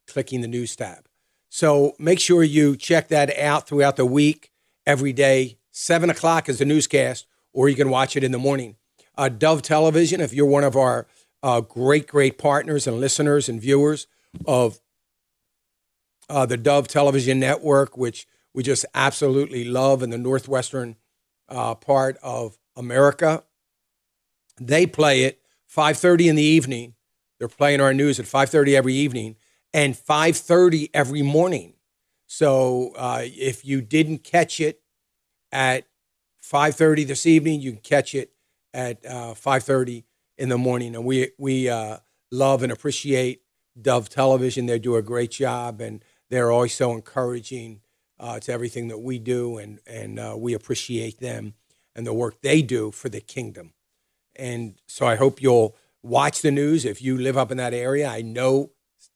[0.08, 1.08] clicking the news tab.
[1.50, 4.52] So make sure you check that out throughout the week,
[4.86, 5.60] every day.
[5.72, 8.76] Seven o'clock is the newscast, or you can watch it in the morning
[9.18, 11.08] uh, Dove Television, if you're one of our
[11.44, 14.08] uh, great, great partners and listeners and viewers
[14.46, 14.80] of
[16.30, 20.96] uh, the Dove Television Network, which we just absolutely love in the northwestern
[21.50, 23.44] uh, part of America.
[24.60, 25.42] They play it
[25.74, 26.96] 5:30 in the evening.
[27.40, 29.36] They're playing our news at 5:30 every evening
[29.74, 31.74] and 5:30 every morning.
[32.26, 34.82] So uh, if you didn't catch it
[35.52, 35.86] at
[36.42, 38.32] 5:30 this evening, you can catch it
[38.78, 40.06] at uh, 5:30
[40.38, 40.96] in the morning.
[40.96, 41.98] And we we uh,
[42.32, 43.42] love and appreciate
[43.82, 44.68] Dove Television.
[44.68, 47.82] They do a great job, and they're always so encouraging
[48.20, 51.56] uh, to everything that we do, and and uh, we appreciate them
[51.96, 53.74] and the work they do for the kingdom.
[54.36, 58.08] And so I hope you'll watch the news if you live up in that area.
[58.08, 58.70] I know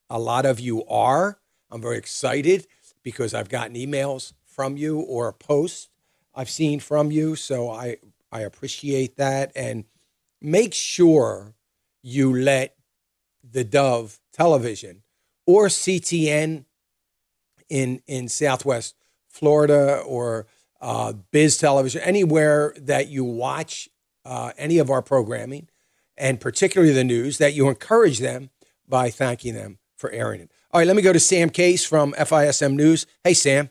[0.09, 1.39] a lot of you are.
[1.70, 2.66] I'm very excited
[3.03, 5.89] because I've gotten emails from you or a post
[6.34, 7.36] I've seen from you.
[7.36, 7.97] So I,
[8.32, 9.51] I appreciate that.
[9.55, 9.86] And
[10.41, 11.53] make sure
[12.01, 12.75] you let
[13.43, 15.03] the Dove television
[15.45, 16.65] or CTN
[17.69, 18.95] in, in Southwest
[19.27, 20.47] Florida or
[20.82, 23.88] uh, Biz Television, anywhere that you watch
[24.25, 25.67] uh, any of our programming,
[26.17, 28.49] and particularly the news, that you encourage them
[28.88, 30.51] by thanking them for airing it.
[30.71, 33.05] All right, let me go to Sam Case from FISM News.
[33.23, 33.69] Hey, Sam.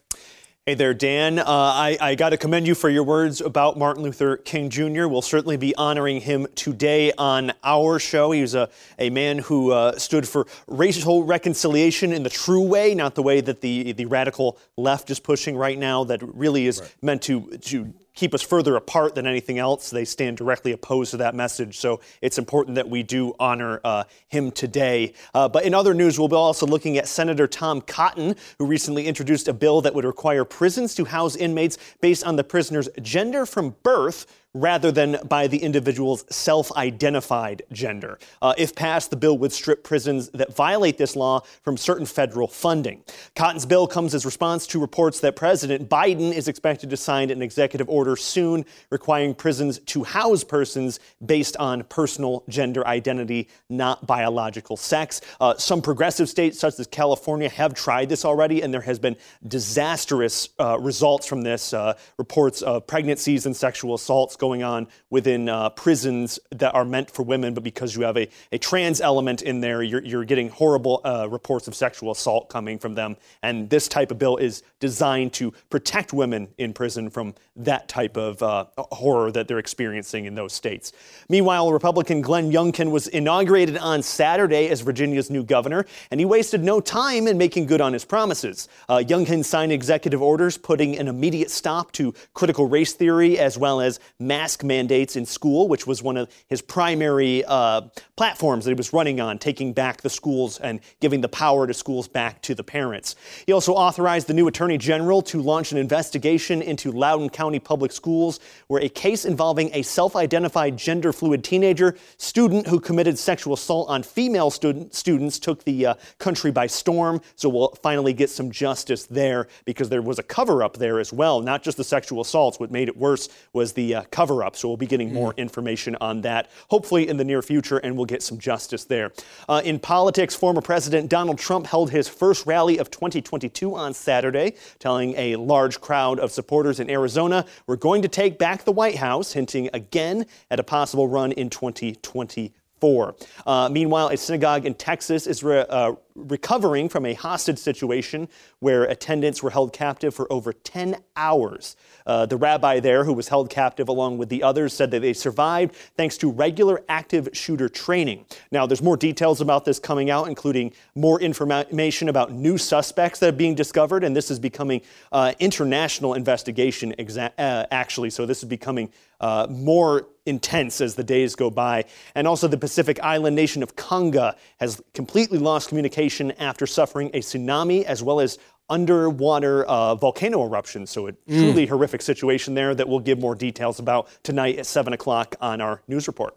[0.66, 1.38] Hey there, Dan.
[1.38, 5.06] Uh, I, I got to commend you for your words about Martin Luther King Jr.
[5.06, 8.30] We'll certainly be honoring him today on our show.
[8.32, 12.94] He was a, a man who uh, stood for racial reconciliation in the true way,
[12.94, 16.82] not the way that the, the radical left is pushing right now, that really is
[16.82, 16.94] right.
[17.00, 19.90] meant to, to keep us further apart than anything else.
[19.90, 21.78] They stand directly opposed to that message.
[21.78, 25.14] So it's important that we do honor uh, him today.
[25.34, 29.06] Uh, but in other news, we'll be also looking at Senator Tom Cotton, who recently
[29.06, 33.46] introduced a bill that would require prisons to house inmates based on the prisoner's gender
[33.46, 38.18] from birth rather than by the individual's self identified gender.
[38.42, 42.48] Uh, if passed, the bill would strip prisons that violate this law from certain federal
[42.48, 43.02] funding.
[43.36, 47.42] Cotton's bill comes as response to reports that President Biden is expected to sign an
[47.42, 54.76] executive order soon requiring prisons to house persons based on personal gender identity, not biological
[54.76, 55.20] sex.
[55.40, 59.16] Uh, some progressive states, such as California, have tried this already, and there has been
[59.46, 61.72] disastrous uh, results from this.
[61.72, 67.08] Uh, reports of pregnancies and sexual assaults going on within uh, prisons that are meant
[67.08, 70.48] for women, but because you have a, a trans element in there, you're, you're getting
[70.48, 73.16] horrible uh, reports of sexual assault coming from them.
[73.42, 78.16] And this type of bill is designed to protect women in prison from that type
[78.16, 80.92] of uh, horror that they're experiencing in those states.
[81.28, 86.64] Meanwhile, Republican Glenn Youngkin was inaugurated on Saturday as Virginia's new governor, and he wasted
[86.64, 88.68] no time in making good on his promises.
[88.88, 93.80] Uh, Youngkin signed executive orders putting an immediate stop to critical race theory as well
[93.80, 94.00] as
[94.30, 97.80] mask mandates in school, which was one of his primary uh,
[98.14, 101.74] platforms that he was running on, taking back the schools and giving the power to
[101.74, 103.16] schools back to the parents.
[103.44, 107.90] He also authorized the new attorney general to launch an investigation into Loudoun County Public
[107.90, 113.54] Schools, where a case involving a self identified gender fluid teenager student who committed sexual
[113.54, 117.20] assault on female student, students took the uh, country by storm.
[117.34, 121.12] So we'll finally get some justice there because there was a cover up there as
[121.12, 122.60] well, not just the sexual assaults.
[122.60, 124.54] What made it worse was the uh, cover up.
[124.54, 125.40] So we'll be getting more mm-hmm.
[125.40, 129.12] information on that, hopefully in the near future, and we'll get some justice there.
[129.48, 134.56] Uh, in politics, former President Donald Trump held his first rally of 2022 on Saturday,
[134.78, 138.96] telling a large crowd of supporters in Arizona, we're going to take back the White
[138.96, 143.14] House, hinting again at a possible run in 2024.
[143.46, 148.84] Uh, meanwhile, a synagogue in Texas is re- uh, recovering from a hostage situation where
[148.84, 151.76] attendants were held captive for over 10 hours.
[152.06, 155.12] Uh, the rabbi there, who was held captive along with the others, said that they
[155.12, 158.24] survived thanks to regular active shooter training.
[158.50, 163.28] Now, there's more details about this coming out, including more information about new suspects that
[163.28, 164.80] are being discovered, and this is becoming
[165.12, 168.10] uh, international investigation, exa- uh, actually.
[168.10, 168.90] So this is becoming
[169.20, 171.84] uh, more intense as the days go by.
[172.14, 175.99] And also, the Pacific island nation of Tonga has completely lost communication
[176.38, 178.38] after suffering a tsunami as well as
[178.68, 180.86] underwater uh, volcano eruption.
[180.86, 181.16] So, a mm.
[181.26, 185.60] truly horrific situation there that we'll give more details about tonight at 7 o'clock on
[185.60, 186.36] our news report.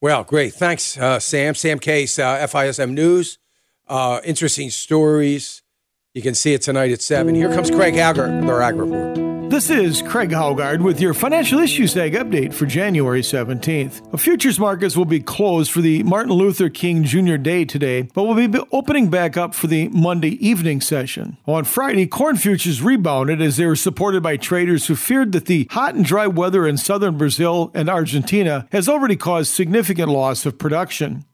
[0.00, 0.54] Well, great.
[0.54, 1.54] Thanks, uh, Sam.
[1.54, 3.38] Sam Case, uh, FISM News.
[3.88, 5.62] Uh, interesting stories.
[6.14, 7.34] You can see it tonight at 7.
[7.34, 9.33] Here comes Craig Haugard with our Ag Report.
[9.48, 14.18] This is Craig Haugard with your financial issues ag update for January 17th.
[14.18, 17.36] Futures markets will be closed for the Martin Luther King Jr.
[17.36, 21.36] Day today, but will be opening back up for the Monday evening session.
[21.46, 25.68] On Friday, corn futures rebounded as they were supported by traders who feared that the
[25.70, 30.58] hot and dry weather in southern Brazil and Argentina has already caused significant loss of
[30.58, 31.24] production.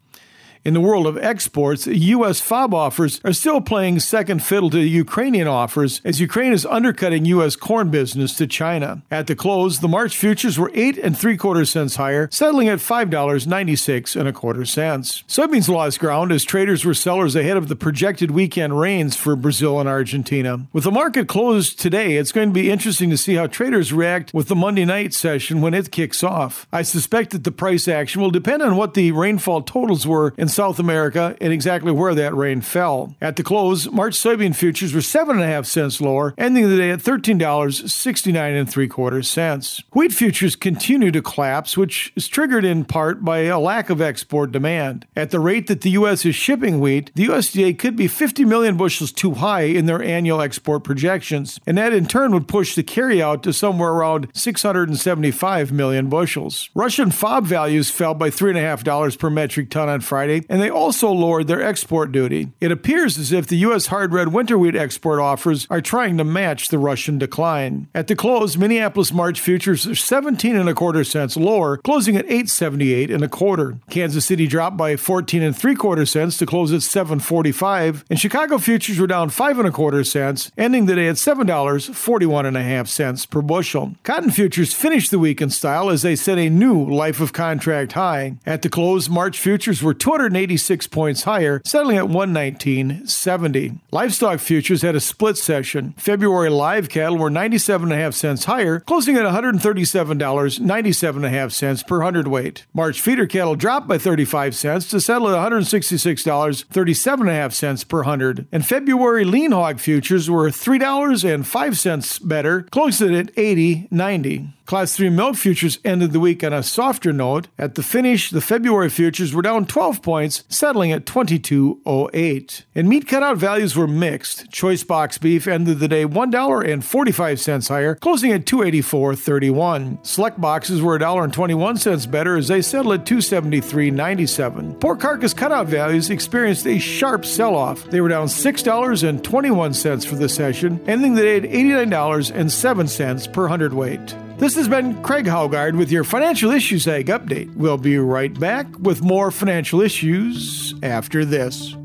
[0.63, 2.39] In the world of exports, U.S.
[2.39, 7.57] FOB offers are still playing second fiddle to Ukrainian offers as Ukraine is undercutting U.S.
[7.57, 9.01] corn business to China.
[9.11, 12.83] At the close, the March futures were eight and three quarter cents higher, settling at
[12.83, 15.25] five dollars ninety six and a quarter cents.
[15.27, 19.81] Soybeans lost ground as traders were sellers ahead of the projected weekend rains for Brazil
[19.81, 20.67] and Argentina.
[20.75, 24.35] With the market closed today, it's going to be interesting to see how traders react
[24.35, 26.67] with the Monday night session when it kicks off.
[26.71, 30.50] I suspect that the price action will depend on what the rainfall totals were in
[30.51, 33.15] South America and exactly where that rain fell.
[33.21, 36.77] At the close, March soybean futures were seven and a half cents lower, ending the
[36.77, 39.83] day at thirteen dollars sixty nine and three quarters cents.
[39.93, 44.53] Wheat futures continue to collapse, which is triggered in part by a lack of export
[44.53, 45.07] demand.
[45.17, 46.25] At the rate that the U.S.
[46.25, 50.41] is shipping wheat, the USDA could be 50 million bushels too high in their annual
[50.41, 56.09] export projections, and that in turn would push the carryout to somewhere around 675 million
[56.09, 56.71] bushels.
[56.75, 61.47] Russian FOB values fell by $3.5 per metric ton on Friday, and they also lowered
[61.47, 62.53] their export duty.
[62.61, 63.87] It appears as if the U.S.
[63.87, 67.89] hard red winter wheat export offers are trying to match the Russian decline.
[67.95, 72.25] At the close, Minneapolis March futures are 17 and a quarter cents lower, closing at
[72.27, 73.79] 878 and a quarter.
[73.91, 78.59] Kansas City dropped by 14 and three quarter cents to close at 745, and Chicago
[78.59, 82.63] futures were down five and a quarter cents, ending the day at $7.41 and a
[82.63, 83.95] half cents per bushel.
[84.03, 87.93] Cotton futures finished the week in style as they set a new life of contract
[87.93, 88.37] high.
[88.47, 89.95] At the close, March futures were
[90.31, 93.79] 286 points higher, settling at 119.70.
[93.91, 95.93] Livestock futures had a split session.
[95.97, 101.53] February live cattle were 97 cents higher, closing at $137.97 and a half
[101.83, 102.65] per hundredweight.
[102.73, 107.83] March feeder cattle dropped by 35 cents to settle at $166.37 and a half cents
[107.83, 108.47] per hundred.
[108.53, 114.53] And February lean hog futures were $3.05 better, closing at 80.90.
[114.71, 117.49] Class 3 milk futures ended the week on a softer note.
[117.59, 122.63] At the finish, the February futures were down 12 points, settling at 22.08.
[122.77, 124.49] And meat cutout values were mixed.
[124.53, 130.07] Choice box beef ended the day $1.45 higher, closing at 284.31.
[130.07, 134.79] Select boxes were $1.21 better as they settled at 273.97.
[134.79, 137.83] Pork carcass cutout values experienced a sharp sell-off.
[137.87, 144.15] They were down $6.21 for the session, ending the day at $89.07 per hundredweight.
[144.41, 147.55] This has been Craig Haugard with your Financial Issues Ag update.
[147.57, 151.77] We'll be right back with more financial issues after this.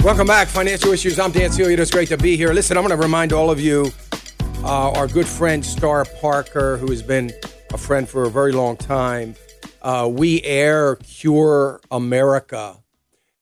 [0.00, 1.18] Welcome back, Financial Issues.
[1.18, 1.76] I'm Dan Celia.
[1.76, 2.52] It's great to be here.
[2.52, 3.90] Listen, I'm going to remind all of you
[4.64, 7.32] uh, our good friend Star Parker, who has been
[7.72, 9.34] a friend for a very long time.
[9.82, 12.82] Uh, we air Cure America.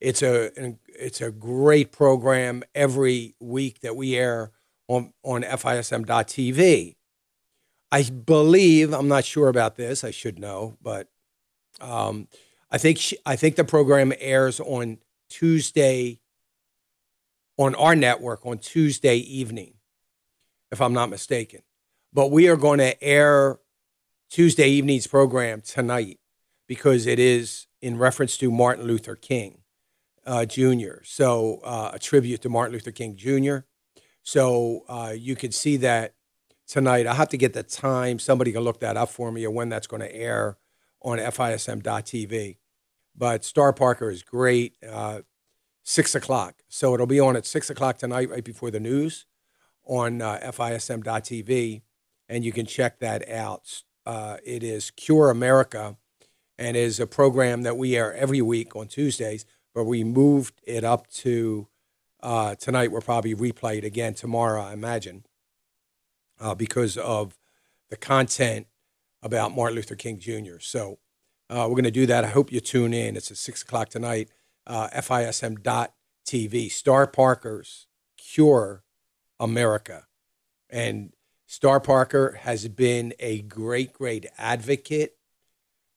[0.00, 0.50] It's a
[0.86, 4.50] it's a great program every week that we air
[4.88, 6.96] on on FISM.tv.
[7.92, 10.04] I believe I'm not sure about this.
[10.04, 11.08] I should know, but
[11.80, 12.28] um,
[12.70, 14.98] I think she, I think the program airs on
[15.28, 16.18] Tuesday
[17.56, 19.73] on our network on Tuesday evening
[20.74, 21.62] if I'm not mistaken.
[22.12, 23.58] But we are going to air
[24.30, 26.18] Tuesday evening's program tonight
[26.66, 29.62] because it is in reference to Martin Luther King
[30.26, 31.02] uh, Jr.
[31.04, 33.58] So uh, a tribute to Martin Luther King Jr.
[34.22, 36.14] So uh, you can see that
[36.66, 37.06] tonight.
[37.06, 38.18] I have to get the time.
[38.18, 40.56] Somebody can look that up for me or when that's going to air
[41.02, 42.56] on FISM.tv.
[43.16, 44.76] But Star Parker is great.
[44.86, 45.20] Uh,
[45.84, 46.56] six o'clock.
[46.68, 49.26] So it'll be on at six o'clock tonight, right before the news
[49.84, 51.82] on uh, FISM.tv,
[52.28, 53.82] and you can check that out.
[54.06, 55.96] Uh, it is Cure America,
[56.58, 60.84] and is a program that we air every week on Tuesdays, but we moved it
[60.84, 61.68] up to
[62.22, 62.92] uh, tonight.
[62.92, 65.24] We'll probably replay it again tomorrow, I imagine,
[66.40, 67.38] uh, because of
[67.90, 68.66] the content
[69.22, 70.58] about Martin Luther King Jr.
[70.60, 70.98] So
[71.50, 72.24] uh, we're going to do that.
[72.24, 73.16] I hope you tune in.
[73.16, 74.28] It's at 6 o'clock tonight,
[74.66, 76.70] uh, FISM.tv.
[76.70, 78.83] Star Parker's Cure
[79.40, 80.06] America.
[80.70, 81.12] And
[81.46, 85.16] Star Parker has been a great, great advocate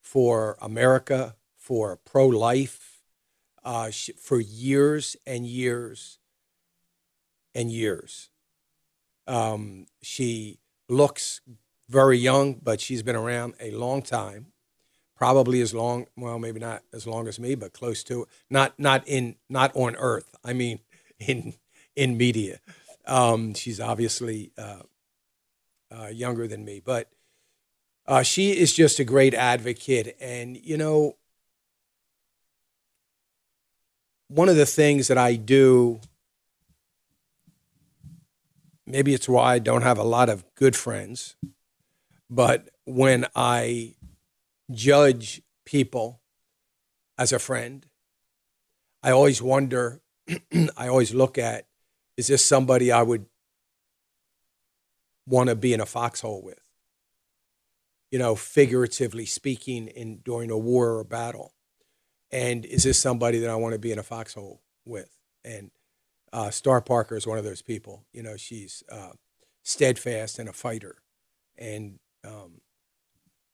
[0.01, 3.01] for America, for pro life,
[3.63, 6.19] uh, for years and years
[7.53, 8.29] and years.
[9.25, 11.41] Um, she looks
[11.89, 14.47] very young, but she's been around a long time.
[15.15, 18.29] Probably as long, well, maybe not as long as me, but close to it.
[18.49, 20.35] Not, not in, not on Earth.
[20.45, 20.79] I mean,
[21.19, 21.55] in,
[21.95, 22.59] in media.
[23.07, 24.81] Um, she's obviously uh,
[25.91, 27.09] uh, younger than me, but
[28.05, 30.15] uh, she is just a great advocate.
[30.19, 31.15] And, you know,
[34.27, 35.99] one of the things that I do,
[38.85, 41.35] maybe it's why I don't have a lot of good friends,
[42.29, 43.95] but when I
[44.71, 46.21] judge people
[47.17, 47.85] as a friend,
[49.01, 50.01] I always wonder,
[50.77, 51.66] I always look at,
[52.17, 53.25] is this somebody I would
[55.25, 56.59] want to be in a foxhole with?
[58.11, 61.53] You know, figuratively speaking, in during a war or a battle
[62.31, 65.09] and is this somebody that I want to be in a foxhole with?
[65.45, 65.71] And
[66.33, 68.05] uh, Star Parker is one of those people.
[68.11, 69.11] You know, she's uh,
[69.63, 70.95] steadfast and a fighter,
[71.57, 72.61] and um,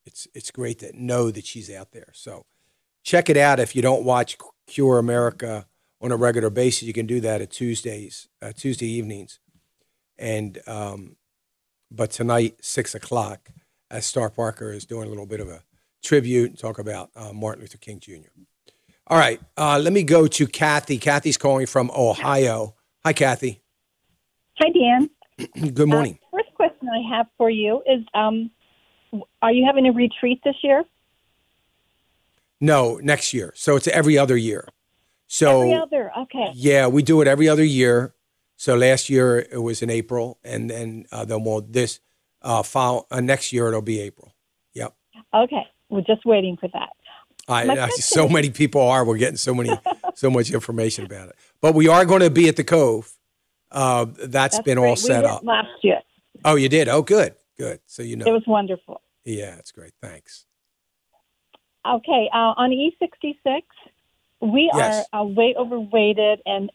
[0.05, 2.09] it's it's great to know that she's out there.
[2.13, 2.45] So
[3.03, 5.67] check it out if you don't watch Cure America
[6.03, 6.83] on a regular basis.
[6.83, 9.39] You can do that at Tuesdays, uh, Tuesday evenings,
[10.19, 11.15] and um,
[11.89, 13.49] but tonight six o'clock,
[13.89, 15.63] as Star Parker is doing a little bit of a
[16.03, 18.29] tribute and talk about uh, Martin Luther King Jr.
[19.07, 19.39] All right.
[19.57, 20.97] Uh, let me go to Kathy.
[20.97, 22.75] Kathy's calling from Ohio.
[23.05, 23.61] Hi, Kathy.
[24.59, 25.09] Hi, Dan.
[25.73, 26.19] Good morning.
[26.31, 28.51] Uh, first question I have for you is um,
[29.41, 30.83] Are you having a retreat this year?
[32.61, 33.51] No, next year.
[33.55, 34.67] So it's every other year.
[35.33, 36.51] So every other, okay.
[36.53, 38.13] Yeah, we do it every other year.
[38.55, 42.01] So last year it was in April, and then uh, then we'll this
[42.43, 44.35] uh, fall uh, next year it'll be April.
[44.75, 44.93] Yep.
[45.33, 46.89] Okay, we're just waiting for that.
[47.47, 49.03] I, I so many people are.
[49.03, 49.71] We're getting so many,
[50.13, 51.35] so much information about it.
[51.61, 53.11] But we are going to be at the Cove.
[53.71, 54.87] Uh, that's, that's been great.
[54.87, 56.01] all set up last year.
[56.45, 56.87] Oh, you did?
[56.87, 57.79] Oh, good, good.
[57.87, 59.01] So you know, it was wonderful.
[59.25, 59.93] Yeah, it's great.
[59.99, 60.45] Thanks.
[61.85, 63.63] Okay, uh, on E66,
[64.43, 65.05] we Yes.
[65.13, 66.69] are uh, way overweighted and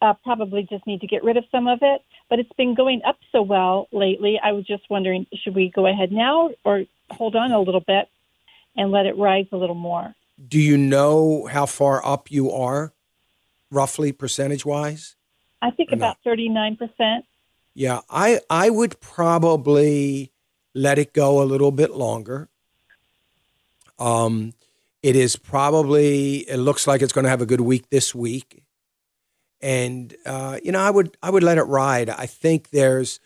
[0.00, 2.02] uh, probably just need to get rid of some of it.
[2.30, 4.38] But it's been going up so well lately.
[4.42, 8.08] I was just wondering, should we go ahead now or hold on a little bit
[8.76, 10.14] and let it rise a little more?
[10.46, 12.92] Do you know how far up you are,
[13.72, 15.16] roughly percentage wise?
[15.60, 17.24] I think about thirty nine percent.
[17.74, 20.30] Yeah, I I would probably
[20.74, 22.48] let it go a little bit longer.
[23.98, 24.52] Um,
[25.02, 28.64] it is probably it looks like it's going to have a good week this week,
[29.60, 32.10] and uh, you know I would I would let it ride.
[32.10, 33.20] I think there's,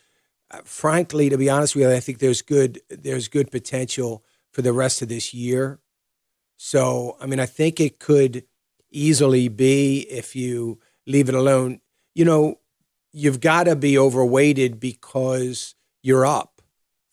[0.51, 4.63] uh, frankly, to be honest with you, I think there's good there's good potential for
[4.63, 5.81] the rest of this year.
[6.57, 8.45] So I mean I think it could
[8.91, 11.81] easily be if you leave it alone.
[12.15, 12.61] You know,
[13.13, 16.61] you've got to be overweighted because you're up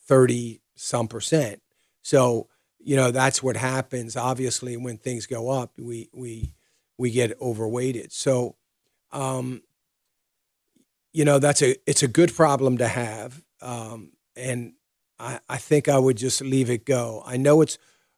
[0.07, 1.61] 30 some percent.
[2.01, 2.47] So,
[2.79, 6.53] you know, that's what happens obviously when things go up, we we
[6.97, 8.11] we get overweighted.
[8.11, 8.55] So,
[9.11, 9.61] um
[11.11, 13.43] you know, that's a it's a good problem to have.
[13.61, 14.73] Um and
[15.19, 17.23] I I think I would just leave it go.
[17.25, 17.77] I know it's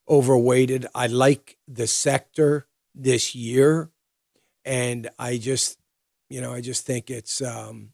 [0.09, 0.87] overweighted.
[0.93, 3.89] I like the sector this year
[4.65, 5.77] and I just
[6.31, 7.89] you know, I just think it's um,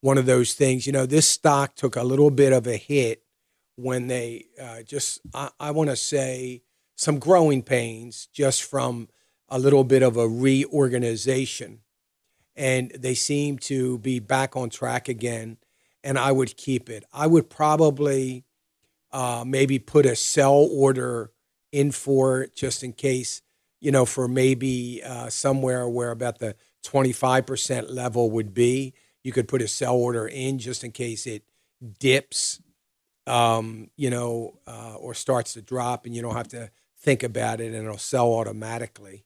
[0.00, 0.84] one of those things.
[0.84, 3.22] You know, this stock took a little bit of a hit
[3.76, 6.62] when they uh, just, I, I want to say,
[6.96, 9.08] some growing pains just from
[9.48, 11.80] a little bit of a reorganization.
[12.56, 15.58] And they seem to be back on track again.
[16.02, 17.04] And I would keep it.
[17.12, 18.44] I would probably
[19.12, 21.32] uh, maybe put a sell order
[21.70, 23.42] in for it just in case,
[23.80, 28.94] you know, for maybe uh, somewhere where about the 25% level would be.
[29.22, 31.42] You could put a sell order in just in case it
[31.98, 32.60] dips,
[33.26, 37.60] um, you know, uh, or starts to drop and you don't have to think about
[37.60, 39.24] it and it'll sell automatically.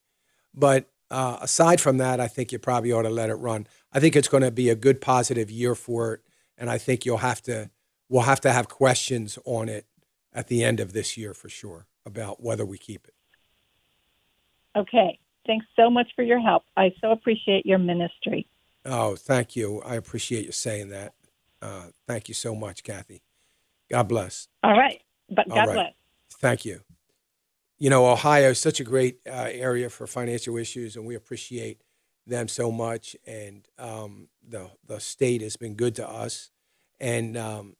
[0.54, 3.66] But uh, aside from that, I think you probably ought to let it run.
[3.92, 6.20] I think it's going to be a good positive year for it.
[6.56, 7.70] And I think you'll have to,
[8.08, 9.86] we'll have to have questions on it
[10.32, 13.14] at the end of this year for sure about whether we keep it.
[14.76, 15.18] Okay.
[15.46, 16.64] Thanks so much for your help.
[16.76, 18.46] I so appreciate your ministry.
[18.84, 19.82] Oh, thank you.
[19.82, 21.14] I appreciate you saying that.
[21.60, 23.22] Uh, thank you so much, Kathy.
[23.90, 24.48] God bless.
[24.62, 25.00] All right.
[25.28, 25.74] But God right.
[25.74, 25.92] bless.
[26.40, 26.80] Thank you.
[27.78, 31.80] You know, Ohio is such a great uh, area for financial issues, and we appreciate
[32.26, 33.16] them so much.
[33.26, 36.50] And um, the the state has been good to us.
[37.00, 37.76] And um,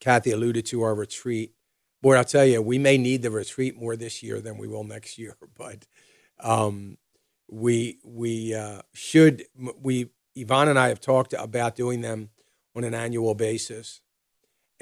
[0.00, 1.54] Kathy alluded to our retreat.
[2.02, 4.84] Boy, I'll tell you, we may need the retreat more this year than we will
[4.84, 5.36] next year.
[5.56, 5.86] But
[6.40, 6.98] um,
[7.50, 9.44] we we uh, should
[9.80, 12.30] we Yvonne and I have talked about doing them
[12.76, 14.00] on an annual basis,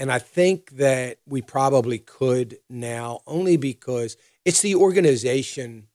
[0.02, 5.86] and I think that we probably could now only because it's the organization,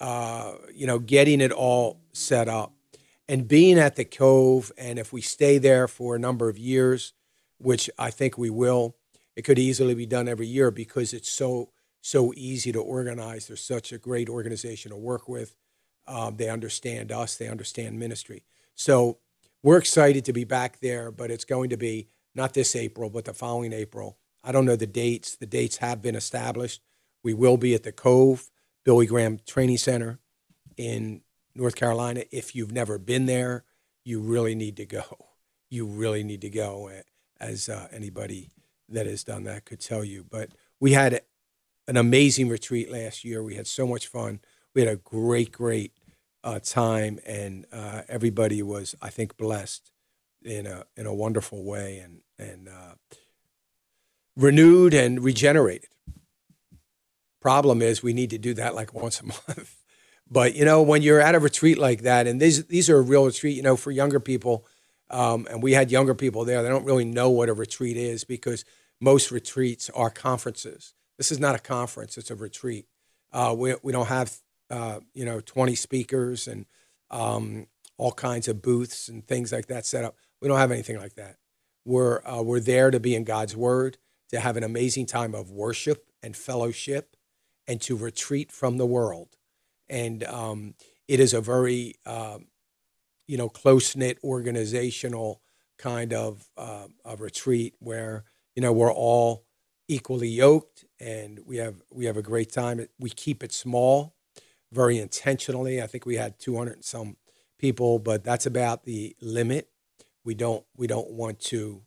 [0.00, 2.72] uh, you know, getting it all set up
[3.28, 7.12] and being at the Cove, and if we stay there for a number of years,
[7.58, 8.96] which I think we will,
[9.36, 13.48] it could easily be done every year because it's so so easy to organize.
[13.48, 15.54] There's such a great organization to work with.
[16.06, 17.36] Um, they understand us.
[17.36, 18.44] They understand ministry.
[18.74, 19.18] So
[19.62, 23.24] we're excited to be back there, but it's going to be not this April, but
[23.24, 24.18] the following April.
[24.44, 25.36] I don't know the dates.
[25.36, 26.80] The dates have been established.
[27.22, 28.50] We will be at the Cove
[28.84, 30.18] Billy Graham Training Center
[30.76, 31.22] in
[31.54, 32.24] North Carolina.
[32.30, 33.64] If you've never been there,
[34.04, 35.26] you really need to go.
[35.70, 36.90] You really need to go,
[37.40, 38.50] as uh, anybody
[38.88, 40.24] that has done that could tell you.
[40.28, 41.22] But we had
[41.86, 43.42] an amazing retreat last year.
[43.42, 44.40] We had so much fun.
[44.74, 45.92] We had a great, great
[46.44, 49.91] uh, time, and uh, everybody was, I think, blessed
[50.44, 52.94] in a in a wonderful way and and uh,
[54.36, 55.88] renewed and regenerated.
[57.40, 59.76] Problem is, we need to do that like once a month.
[60.30, 63.02] But you know, when you're at a retreat like that, and these these are a
[63.02, 64.66] real retreat, you know, for younger people,
[65.10, 66.62] um, and we had younger people there.
[66.62, 68.64] They don't really know what a retreat is because
[69.00, 70.94] most retreats are conferences.
[71.18, 72.86] This is not a conference; it's a retreat.
[73.32, 74.34] Uh, we we don't have
[74.70, 76.64] uh, you know 20 speakers and
[77.10, 77.66] um,
[77.98, 80.16] all kinds of booths and things like that set up.
[80.42, 81.36] We don't have anything like that.
[81.86, 83.96] We're uh, we're there to be in God's Word,
[84.30, 87.16] to have an amazing time of worship and fellowship,
[87.66, 89.36] and to retreat from the world
[89.92, 90.74] and um,
[91.06, 92.46] it is a very um,
[93.28, 95.42] you know close knit organizational
[95.78, 98.24] kind of uh, a retreat where
[98.56, 99.44] you know we're all
[99.88, 102.86] equally yoked and we have we have a great time.
[102.98, 104.14] We keep it small,
[104.72, 105.82] very intentionally.
[105.82, 107.16] I think we had 200 and some
[107.58, 109.68] people, but that's about the limit.
[110.24, 111.82] We don't we don't want to.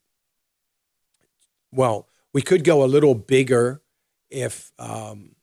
[1.72, 3.82] Well, we could go a little bigger
[4.30, 5.36] if um,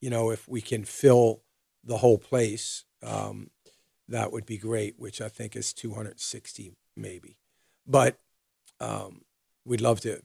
[0.00, 1.42] you know if we can fill
[1.84, 3.50] the whole place, um,
[4.08, 7.38] that would be great, which I think is 260 maybe.
[7.86, 8.18] But
[8.80, 9.22] um,
[9.64, 10.22] we'd love to,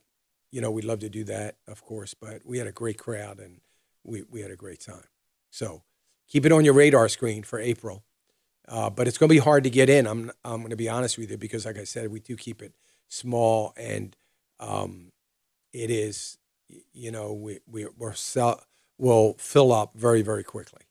[0.52, 2.14] you know, we'd love to do that, of course.
[2.14, 3.62] But we had a great crowd and
[4.04, 5.08] we, we had a great time.
[5.50, 5.84] So
[6.28, 8.04] keep it on your radar screen for April.
[8.68, 10.06] Uh, but it's going to be hard to get in.
[10.06, 12.62] I'm, I'm going to be honest with you because, like I said, we do keep
[12.62, 12.74] it
[13.08, 14.16] small and
[14.60, 15.12] um,
[15.72, 16.38] it is,
[16.94, 18.62] you know, we, we, we're sell,
[18.98, 20.88] will fill up very, very quickly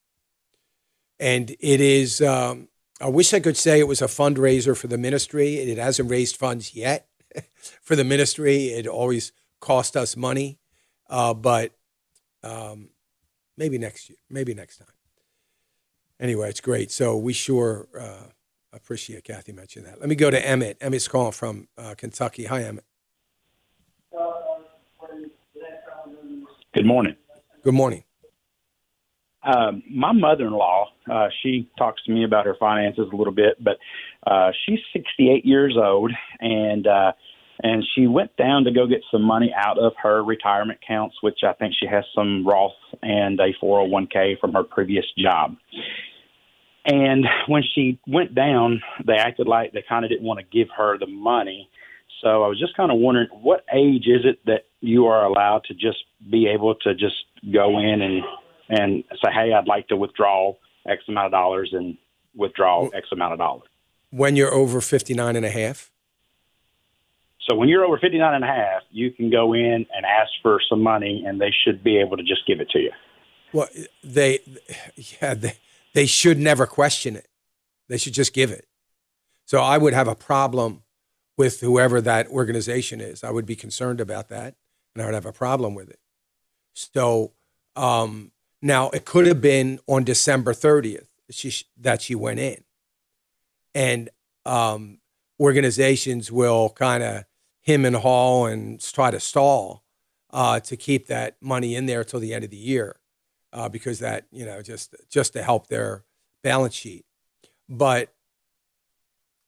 [1.19, 2.21] and it is.
[2.21, 2.69] Um,
[3.01, 5.57] I wish I could say it was a fundraiser for the ministry.
[5.57, 7.09] It hasn't raised funds yet
[7.83, 8.69] for the ministry.
[8.69, 10.59] It always cost us money,
[11.09, 11.73] uh, but
[12.43, 12.91] um,
[13.57, 14.96] maybe next year, maybe next time.
[16.21, 16.91] Anyway, it's great.
[16.91, 18.29] So we sure uh,
[18.73, 20.01] appreciate Kathy mentioning that.
[20.01, 20.79] Let me go to Emmett.
[20.81, 22.45] Emmett's calling from uh, Kentucky.
[22.45, 22.85] Hi, Emmett.
[26.75, 27.17] Good morning.
[27.63, 28.05] Good morning.
[29.43, 33.79] Um, my mother-in-law, uh, she talks to me about her finances a little bit, but
[34.27, 37.13] uh, she's 68 years old, and uh,
[37.63, 41.41] and she went down to go get some money out of her retirement accounts, which
[41.43, 45.57] I think she has some Roth and a 401k from her previous job.
[46.85, 50.69] And when she went down, they acted like they kind of didn't want to give
[50.77, 51.69] her the money.
[52.23, 55.65] So I was just kind of wondering, what age is it that you are allowed
[55.65, 55.99] to just
[56.31, 57.17] be able to just
[57.53, 58.23] go in and
[58.69, 60.55] and say, hey, I'd like to withdraw
[60.89, 61.97] X amount of dollars and
[62.35, 63.69] withdraw X amount of dollars.
[64.11, 65.91] When you're over 59 and a half?
[67.49, 70.61] So when you're over 59 and a half, you can go in and ask for
[70.69, 72.91] some money and they should be able to just give it to you.
[73.53, 73.69] Well,
[74.03, 74.41] they,
[75.21, 75.55] yeah, they,
[75.95, 77.29] they should never question it.
[77.89, 78.67] They should just give it.
[79.45, 80.83] So I would have a problem
[81.37, 83.23] with whoever that organization is.
[83.23, 84.57] I would be concerned about that
[84.95, 86.01] and I would have a problem with it.
[86.75, 87.33] So,
[87.77, 88.33] um,
[88.63, 92.65] now, it could have been on December 30th she, that she went in.
[93.75, 94.09] And
[94.45, 94.99] um,
[95.39, 97.25] organizations will kind of
[97.67, 99.83] him and Hall and try to stall
[100.31, 102.97] uh, to keep that money in there till the end of the year
[103.53, 106.05] uh, because that, you know, just, just to help their
[106.45, 107.05] balance sheet.
[107.69, 108.15] But,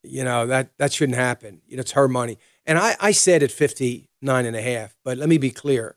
[0.02, 1.62] you know, that, that shouldn't happen.
[1.68, 2.38] You know, it's her money.
[2.66, 5.96] And I, I said at 59 and a half, but let me be clear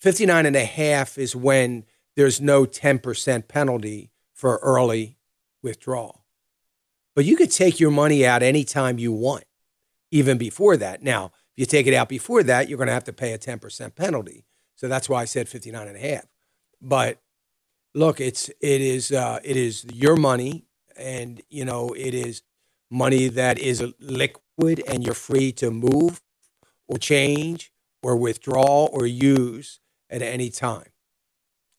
[0.00, 1.84] 59 and a half is when
[2.14, 5.18] there's no 10% penalty for early
[5.62, 6.22] withdrawal.
[7.16, 9.44] But you could take your money out anytime you want,
[10.10, 11.02] even before that.
[11.02, 11.26] Now,
[11.56, 13.94] if you take it out before that, you're going to have to pay a 10%
[13.94, 14.44] penalty.
[14.76, 16.26] So that's why I said 59 and a half.
[16.80, 17.18] But
[17.94, 20.66] look, it's it is uh, it is your money
[20.98, 22.42] and you know, it is
[22.90, 26.20] money that is liquid and you're free to move
[26.86, 27.72] or change
[28.02, 29.80] or withdraw or use
[30.10, 30.90] at any time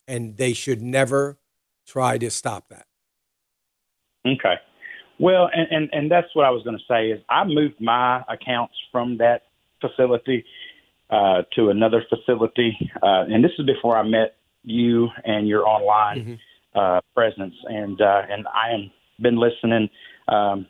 [0.08, 1.38] and they should never
[1.86, 2.88] try to stop that.
[4.26, 4.56] Okay.
[5.19, 8.23] Well, and, and, and that's what I was going to say is I moved my
[8.30, 9.44] accounts from that
[9.81, 10.45] facility
[11.10, 16.19] uh, to another facility, uh, and this is before I met you and you're online.
[16.19, 16.34] Mm-hmm.
[16.76, 19.89] uh, presence, and uh, and I am been listening
[20.27, 20.68] um,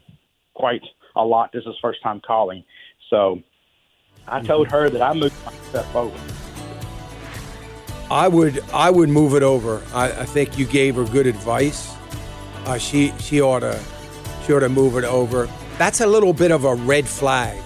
[0.53, 0.83] quite
[1.15, 1.51] a lot.
[1.51, 2.63] This is first time calling,
[3.09, 3.41] so
[4.27, 6.17] I told her that I moved my stuff over.
[8.09, 9.83] I would I would move it over.
[9.93, 11.93] I, I think you gave her good advice.
[12.65, 13.77] Uh, she she ought to
[14.55, 15.49] ought to move it over.
[15.77, 17.61] That's a little bit of a red flag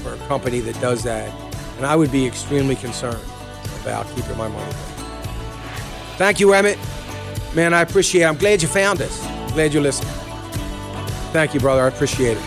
[0.00, 1.32] for a company that does that,
[1.76, 3.20] and I would be extremely concerned
[3.82, 4.72] about keeping my money.
[6.16, 6.78] Thank you, Emmett.
[7.54, 8.26] Man, I appreciate it.
[8.26, 9.20] I'm glad you found us.
[9.52, 10.08] Glad you listened.
[11.32, 11.82] Thank you, brother.
[11.82, 12.42] I appreciate it.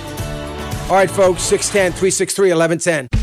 [0.89, 3.22] All right, folks, 610 363 1110.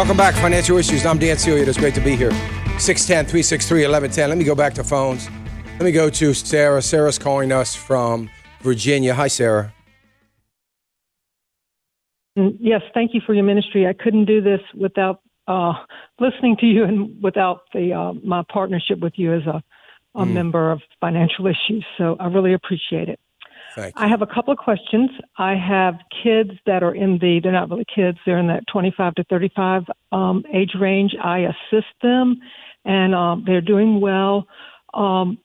[0.00, 1.04] Welcome back, Financial Issues.
[1.04, 1.62] I'm Dan Celia.
[1.62, 2.30] It's great to be here.
[2.78, 4.30] 610 363 1110.
[4.30, 5.28] Let me go back to phones.
[5.72, 6.80] Let me go to Sarah.
[6.80, 8.30] Sarah's calling us from
[8.62, 9.12] Virginia.
[9.12, 9.74] Hi, Sarah.
[12.38, 13.86] Mm, yes, thank you for your ministry.
[13.86, 15.74] I couldn't do this without uh,
[16.18, 19.62] listening to you and without the uh, my partnership with you as a,
[20.14, 20.32] a mm.
[20.32, 21.84] member of Financial Issues.
[21.98, 23.20] So I really appreciate it.
[23.96, 25.10] I have a couple of questions.
[25.38, 29.14] I have kids that are in the, they're not really kids, they're in that 25
[29.16, 29.82] to 35
[30.12, 31.14] um, age range.
[31.22, 32.40] I assist them
[32.84, 34.46] and um, they're doing well.
[34.94, 35.38] Um,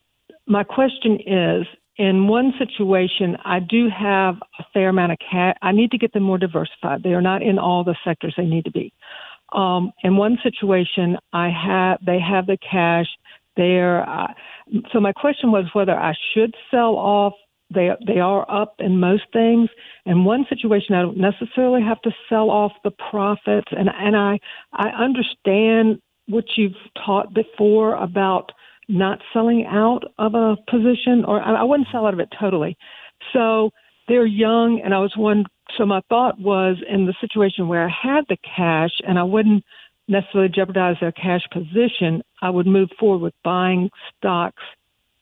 [0.48, 1.66] my question is
[1.98, 5.56] in one situation, I do have a fair amount of cash.
[5.62, 7.04] I need to get them more diversified.
[7.04, 8.94] They are not in all the sectors they need to be.
[9.54, 13.08] Um, in one situation, I have they have the cash.
[13.56, 14.34] There, uh,
[14.92, 17.34] so my question was whether I should sell off.
[17.74, 19.70] They they are up in most things.
[20.06, 24.40] In one situation, I don't necessarily have to sell off the profits, and and I
[24.74, 26.74] I understand what you've
[27.06, 28.52] taught before about
[28.88, 32.78] not selling out of a position, or I, I wouldn't sell out of it totally.
[33.34, 33.72] So
[34.08, 35.46] they're young, and I was one.
[35.78, 39.64] So my thought was in the situation where I had the cash, and I wouldn't
[40.08, 42.22] necessarily jeopardize their cash position.
[42.44, 44.62] I would move forward with buying stocks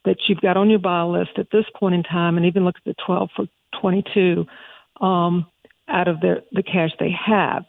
[0.04, 2.76] that you've got on your buy list at this point in time, and even look
[2.76, 3.46] at the 12 for
[3.80, 4.46] 22
[5.00, 5.46] um,
[5.88, 7.64] out of their the cash they have.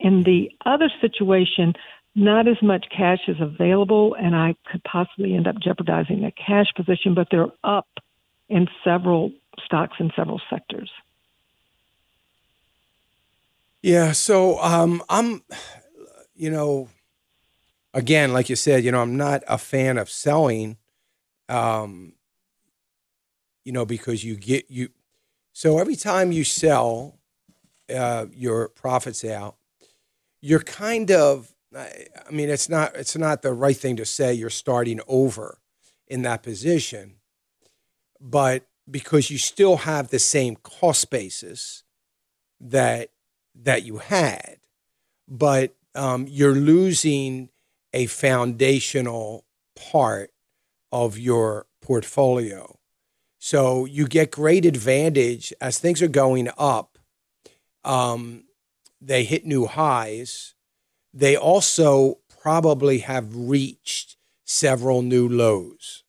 [0.00, 1.74] In the other situation,
[2.14, 6.66] not as much cash is available, and I could possibly end up jeopardizing their cash
[6.74, 7.88] position, but they're up
[8.48, 9.32] in several
[9.64, 10.90] stocks in several sectors.
[13.80, 15.42] Yeah, so um, I'm,
[16.36, 16.88] you know,
[17.94, 20.76] again, like you said, you know, I'm not a fan of selling,
[21.48, 22.14] um,
[23.64, 24.90] you know, because you get you.
[25.52, 27.18] So every time you sell
[27.94, 29.56] uh, your profits out,
[30.40, 34.50] you're kind of I mean, it's not it's not the right thing to say you're
[34.50, 35.58] starting over
[36.06, 37.16] in that position,
[38.20, 41.84] but because you still have the same cost basis
[42.60, 43.10] that
[43.62, 44.58] that you had,
[45.28, 47.50] but um, you're losing
[47.92, 49.44] a foundational
[49.76, 50.31] part
[50.92, 52.78] of your portfolio.
[53.38, 56.98] So you get great advantage as things are going up.
[57.84, 58.44] Um,
[59.00, 60.54] they hit new highs
[61.12, 66.04] they also probably have reached several new lows.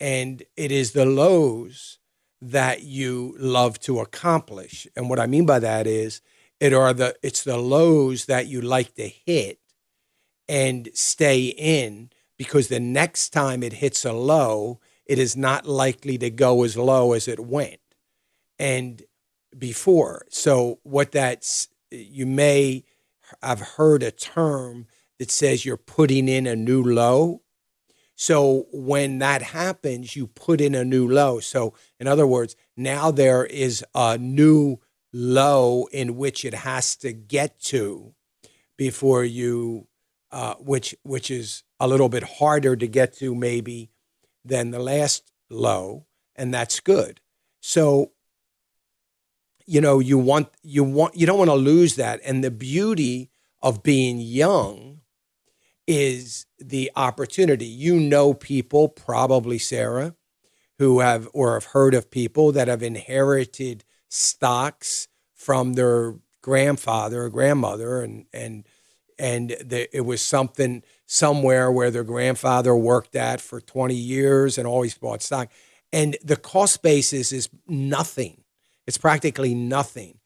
[0.00, 1.98] And it is the lows
[2.40, 4.86] that you love to accomplish.
[4.94, 6.20] And what I mean by that is
[6.60, 9.58] it are the it's the lows that you like to hit
[10.48, 12.10] and stay in
[12.44, 16.76] because the next time it hits a low, it is not likely to go as
[16.76, 17.80] low as it went
[18.58, 19.02] and
[19.56, 20.26] before.
[20.30, 22.84] So what that's you may
[23.42, 24.86] I've heard a term
[25.18, 27.42] that says you're putting in a new low.
[28.16, 31.40] So when that happens, you put in a new low.
[31.40, 34.78] So in other words, now there is a new
[35.12, 38.14] low in which it has to get to
[38.76, 39.86] before you,
[40.34, 43.90] uh, which which is a little bit harder to get to maybe
[44.44, 47.20] than the last low, and that's good.
[47.60, 48.10] So
[49.66, 53.30] you know you want you want you don't want to lose that and the beauty
[53.62, 55.00] of being young
[55.86, 60.14] is the opportunity you know people probably sarah
[60.78, 67.30] who have or have heard of people that have inherited stocks from their grandfather or
[67.30, 68.66] grandmother and and
[69.18, 74.66] and the, it was something somewhere where their grandfather worked at for 20 years and
[74.66, 75.50] always bought stock
[75.92, 78.44] and the cost basis is nothing
[78.86, 80.18] it's practically nothing.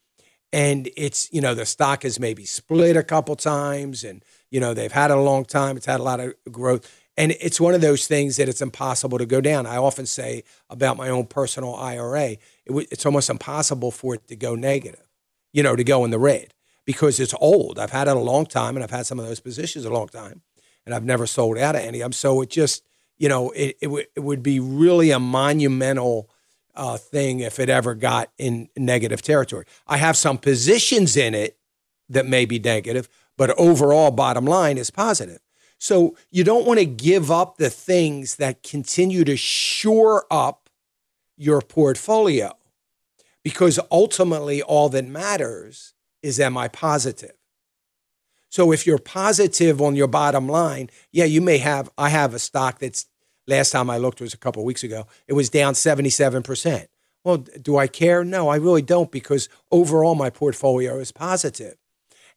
[0.53, 4.73] And it's, you know, the stock has maybe split a couple times and, you know,
[4.73, 5.77] they've had it a long time.
[5.77, 6.91] It's had a lot of growth.
[7.17, 9.67] And it's one of those things that it's impossible to go down.
[9.67, 12.41] I often say about my own personal IRA, it
[12.91, 15.07] it's almost impossible for it to go negative,
[15.53, 16.55] you know, to go in the red
[16.89, 17.79] because it's old.
[17.79, 20.09] I've had it a long time and I've had some of those positions a long
[20.09, 20.41] time
[20.87, 22.13] and I've never sold out of any of them.
[22.13, 22.83] So it just,
[23.19, 26.31] you know, it, it, w- it would be really a monumental
[26.75, 29.67] uh, thing if it ever got in negative territory.
[29.87, 31.59] I have some positions in it
[32.09, 33.07] that may be negative,
[33.37, 35.41] but overall, bottom line is positive.
[35.77, 40.71] So you don't want to give up the things that continue to shore up
[41.37, 42.57] your portfolio
[43.43, 45.93] because ultimately all that matters
[46.23, 47.33] is am I positive?
[48.51, 52.39] So if you're positive on your bottom line, yeah, you may have I have a
[52.39, 53.07] stock that's
[53.47, 55.07] last time I looked was a couple weeks ago.
[55.27, 56.87] It was down 77%.
[57.25, 58.25] Well, do I care?
[58.25, 61.77] No, I really don't because overall my portfolio is positive.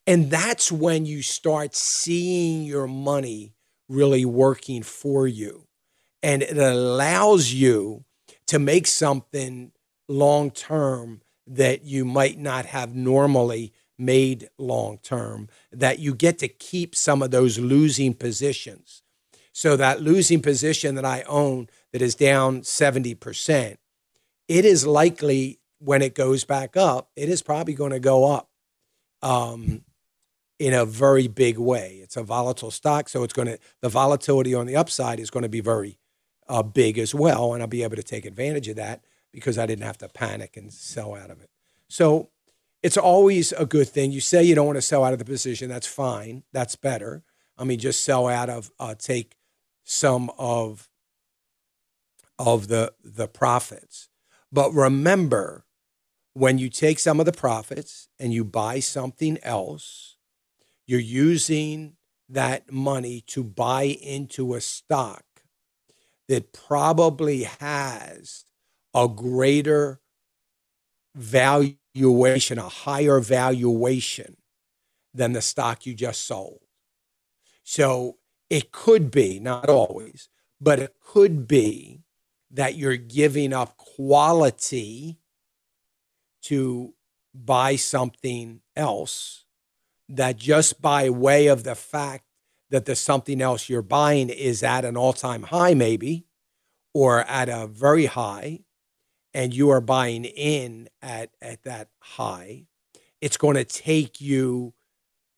[0.08, 3.54] And that's when you start seeing your money
[3.88, 5.68] really working for you.
[6.24, 8.04] And it allows you
[8.48, 9.72] to make something
[10.08, 16.48] long term that you might not have normally made long term, that you get to
[16.48, 19.04] keep some of those losing positions.
[19.54, 23.78] So, that losing position that I own that is down 70%,
[24.48, 28.50] it is likely when it goes back up, it is probably going to go up.
[29.22, 29.84] Um,
[30.62, 32.00] in a very big way.
[32.04, 35.42] It's a volatile stock, so it's going to the volatility on the upside is going
[35.42, 35.98] to be very
[36.48, 39.66] uh, big as well, and I'll be able to take advantage of that because I
[39.66, 41.50] didn't have to panic and sell out of it.
[41.88, 42.30] So
[42.84, 44.12] it's always a good thing.
[44.12, 47.24] You say you don't want to sell out of the position, that's fine, that's better.
[47.58, 49.36] I mean, just sell out of, uh, take
[49.84, 50.88] some of
[52.40, 54.10] of the the profits.
[54.52, 55.66] But remember,
[56.34, 60.12] when you take some of the profits and you buy something else
[60.92, 61.94] you're using
[62.28, 65.24] that money to buy into a stock
[66.28, 68.44] that probably has
[68.94, 70.02] a greater
[71.16, 74.38] valuation, a higher valuation
[75.14, 76.62] than the stock you just sold.
[77.64, 78.18] So
[78.50, 82.04] it could be, not always, but it could be
[82.52, 85.18] that you're giving up quality
[86.44, 86.94] to
[87.34, 89.46] buy something else
[90.10, 92.26] that just by way of the fact
[92.70, 96.26] that the something else you're buying is at an all time high, maybe,
[96.94, 98.60] or at a very high,
[99.34, 102.66] and you are buying in at, at that high,
[103.22, 104.74] it's going to take you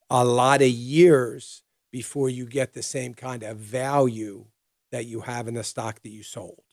[0.10, 4.46] a lot of years before you get the same kind of value
[4.92, 6.64] that you have in the stock that you sold.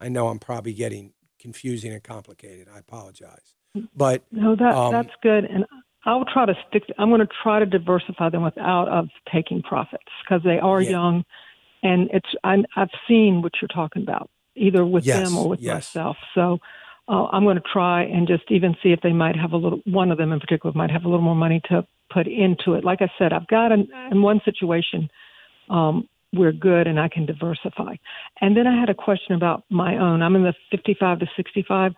[0.00, 2.68] I know I'm probably getting confusing and complicated.
[2.72, 3.54] I apologize.
[3.94, 5.44] But no, that um, that's good.
[5.44, 5.64] And
[6.04, 6.84] I'll try to stick.
[6.98, 10.90] I'm going to try to diversify them without of taking profits because they are yeah.
[10.90, 11.24] young,
[11.82, 15.28] and it's I, have seen what you're talking about either with yes.
[15.28, 15.94] them or with yes.
[15.94, 16.16] myself.
[16.34, 16.58] So
[17.08, 19.80] uh, I'm going to try and just even see if they might have a little.
[19.86, 22.84] One of them in particular might have a little more money to put into it.
[22.84, 25.10] Like I said, I've got an, in one situation.
[25.70, 27.96] Um, we're good and I can diversify.
[28.40, 30.22] And then I had a question about my own.
[30.22, 31.92] I'm in the 55 to 65.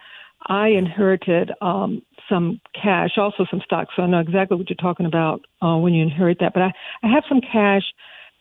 [0.47, 3.93] I inherited um, some cash, also some stocks.
[3.97, 6.55] So I know exactly what you're talking about uh, when you inherit that.
[6.55, 6.73] But I,
[7.03, 7.83] I have some cash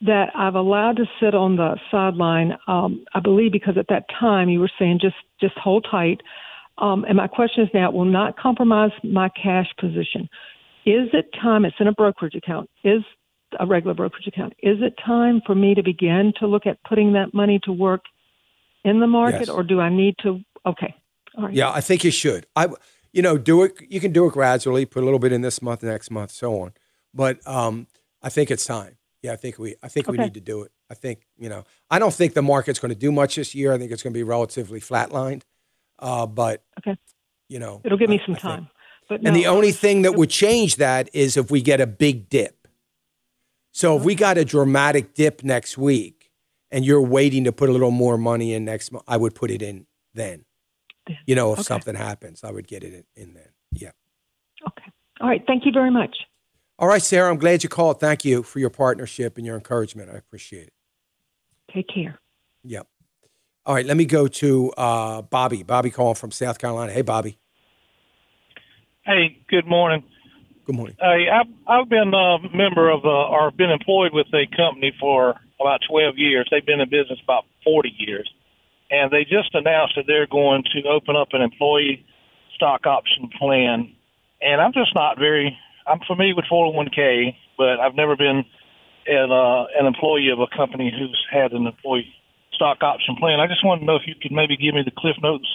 [0.01, 2.53] that I've allowed to sit on the sideline.
[2.67, 6.21] Um, I believe because at that time you were saying just just hold tight.
[6.77, 10.29] Um, and my question is now, it will not compromise my cash position.
[10.85, 11.65] Is it time?
[11.65, 12.69] It's in a brokerage account.
[12.83, 13.03] Is
[13.59, 14.53] a regular brokerage account.
[14.61, 18.01] Is it time for me to begin to look at putting that money to work
[18.83, 19.49] in the market, yes.
[19.49, 20.39] or do I need to?
[20.65, 20.93] Okay.
[21.37, 21.53] All right.
[21.53, 22.45] Yeah, I think you should.
[22.55, 22.67] I,
[23.11, 23.73] you know, do it.
[23.89, 24.85] You can do it gradually.
[24.85, 26.73] Put a little bit in this month, next month, so on.
[27.13, 27.87] But um,
[28.21, 28.98] I think it's time.
[29.21, 29.75] Yeah, I think we.
[29.83, 30.17] I think okay.
[30.17, 30.71] we need to do it.
[30.89, 31.63] I think you know.
[31.89, 33.73] I don't think the market's going to do much this year.
[33.73, 35.41] I think it's going to be relatively flatlined.
[35.97, 36.97] Uh, but okay,
[37.49, 38.59] you know, it'll give me some I time.
[38.59, 38.69] Think.
[39.09, 42.29] But and the only thing that would change that is if we get a big
[42.29, 42.67] dip.
[43.71, 46.31] So if we got a dramatic dip next week,
[46.71, 49.51] and you're waiting to put a little more money in next month, I would put
[49.51, 50.45] it in then.
[51.25, 51.63] You know, if okay.
[51.63, 53.49] something happens, I would get it in, in then.
[53.71, 53.91] Yeah.
[54.67, 54.91] Okay.
[55.21, 55.43] All right.
[55.47, 56.15] Thank you very much.
[56.79, 57.29] All right, Sarah.
[57.29, 57.99] I'm glad you called.
[57.99, 60.09] Thank you for your partnership and your encouragement.
[60.09, 60.73] I appreciate it.
[61.73, 62.17] Take care.
[62.63, 62.87] Yep.
[63.65, 63.85] All right.
[63.85, 65.61] Let me go to uh, Bobby.
[65.63, 66.93] Bobby calling from South Carolina.
[66.93, 67.37] Hey, Bobby.
[69.03, 69.37] Hey.
[69.49, 70.03] Good morning.
[70.65, 70.95] Good morning.
[71.01, 75.35] Hey, I've, I've been a member of, uh, or been employed with a company for
[75.59, 76.47] about 12 years.
[76.49, 78.31] They've been in business about 40 years
[78.89, 82.05] and they just announced that they're going to open up an employee
[82.55, 83.93] stock option plan.
[84.41, 85.57] And I'm just not very.
[85.87, 88.43] I'm familiar with 401k, but I've never been
[89.09, 92.13] and uh, an employee of a company who's had an employee
[92.53, 93.39] stock option plan.
[93.39, 95.47] I just want to know if you could maybe give me the Cliff Notes.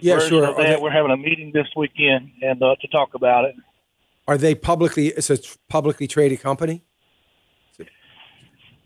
[0.00, 0.46] Yeah, sure.
[0.46, 0.82] Of that.
[0.82, 3.54] We're having a meeting this weekend and uh, to talk about it.
[4.28, 5.08] Are they publicly?
[5.08, 6.82] It's a publicly traded company.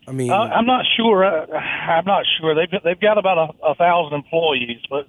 [0.07, 1.25] I mean, uh, I'm not sure.
[1.25, 2.55] Uh, I'm not sure.
[2.55, 5.05] They've they've got about a, a, thousand employees, but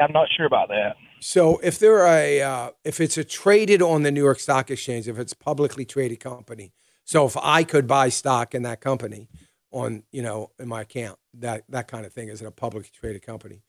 [0.00, 0.96] I'm not sure about that.
[1.20, 5.06] So if they're a uh, if it's a traded on the New York Stock Exchange,
[5.06, 6.72] if it's publicly traded company,
[7.04, 9.28] so if I could buy stock in that company
[9.70, 12.90] on you know in my account, that that kind of thing is it a publicly
[12.92, 13.62] traded company?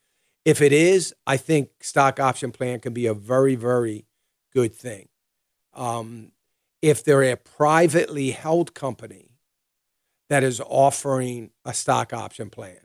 [0.45, 4.05] If it is, I think stock option plan can be a very very
[4.53, 5.09] good thing.
[5.73, 6.31] Um,
[6.81, 9.31] if they're a privately held company
[10.29, 12.79] that is offering a stock option plan,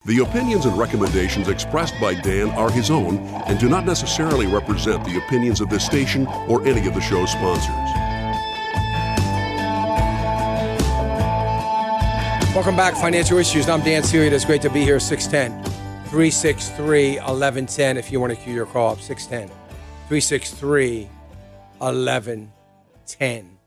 [0.06, 5.06] The opinions and recommendations expressed by Dan are his own and do not necessarily represent
[5.06, 7.70] the opinions of this station or any of the show's sponsors.
[12.54, 13.70] Welcome back, Financial Issues.
[13.70, 14.30] I'm Dan Celia.
[14.30, 15.00] It's great to be here.
[15.00, 15.64] 610
[16.10, 17.96] 363 1110.
[17.96, 19.48] If you want to cue your call up, 610
[20.10, 21.10] 363
[21.78, 23.58] 1110.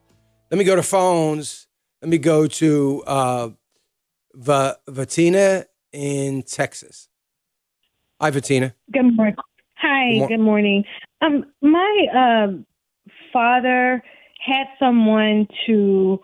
[0.50, 1.66] Let me go to phones.
[2.02, 3.48] Let me go to uh,
[4.34, 5.64] Vatina
[5.96, 7.08] in Texas.
[8.20, 8.74] Hi, Vatina.
[8.92, 9.34] Good morning.
[9.78, 10.84] Hi, good, mor- good morning.
[11.22, 14.02] Um, my uh, father
[14.44, 16.20] had someone to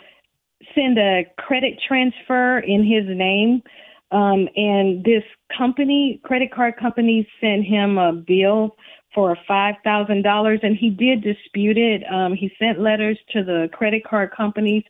[0.75, 3.63] send a credit transfer in his name.
[4.11, 5.23] Um, and this
[5.57, 8.77] company, credit card company, sent him a bill
[9.15, 12.03] for five thousand dollars, and he did dispute it.
[12.13, 14.85] Um, he sent letters to the credit card companies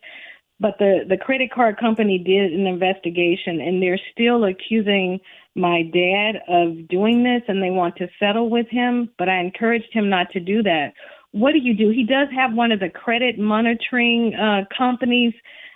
[0.63, 5.19] but the, the credit card company did an investigation and they're still accusing
[5.55, 9.91] my dad of doing this and they want to settle with him, but I encouraged
[9.91, 10.93] him not to do that.
[11.31, 11.89] What do you do?
[11.89, 15.33] He does have one of the credit monitoring uh, companies,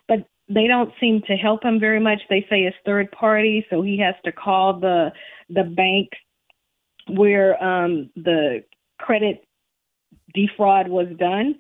[0.07, 2.21] but they don't seem to help him very much.
[2.29, 5.09] They say it's third party, so he has to call the
[5.49, 6.11] the bank
[7.09, 8.63] where um, the
[8.99, 9.43] credit
[10.33, 11.55] defraud was done.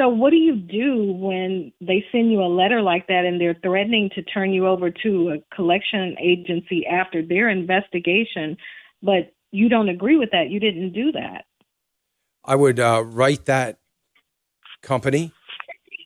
[0.00, 3.58] So, what do you do when they send you a letter like that and they're
[3.62, 8.56] threatening to turn you over to a collection agency after their investigation,
[9.02, 10.48] but you don't agree with that?
[10.48, 11.44] You didn't do that.
[12.42, 13.78] I would uh, write that
[14.82, 15.32] company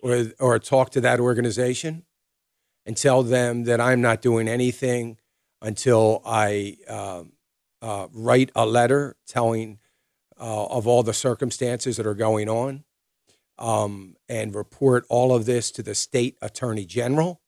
[0.02, 2.02] or, or talk to that organization
[2.84, 5.18] and tell them that I'm not doing anything
[5.62, 7.22] until I uh,
[7.80, 9.78] uh, write a letter telling
[10.36, 12.82] uh, of all the circumstances that are going on
[13.58, 17.40] um, and report all of this to the state attorney general.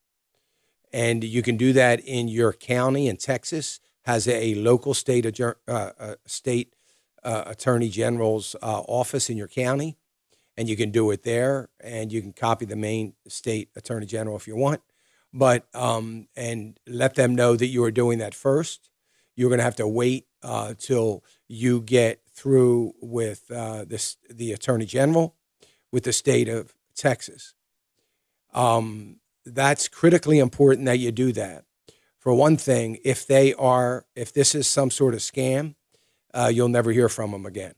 [0.93, 5.55] And you can do that in your county in Texas has a local state uh,
[5.69, 6.75] uh, state
[7.25, 9.99] uh, attorney general's uh, office in your county,
[10.57, 11.69] and you can do it there.
[11.81, 14.81] And you can copy the main state attorney general if you want,
[15.35, 18.91] but um, and let them know that you are doing that first.
[19.35, 24.87] You're going to have to wait uh, till you get through with this, the attorney
[24.87, 25.35] general
[25.93, 27.55] with the state of Texas.
[28.53, 31.65] Um, that's critically important that you do that.
[32.19, 35.77] For one thing, if they are, if this is some sort of scam,
[36.35, 37.75] uh, you'll never hear from them again.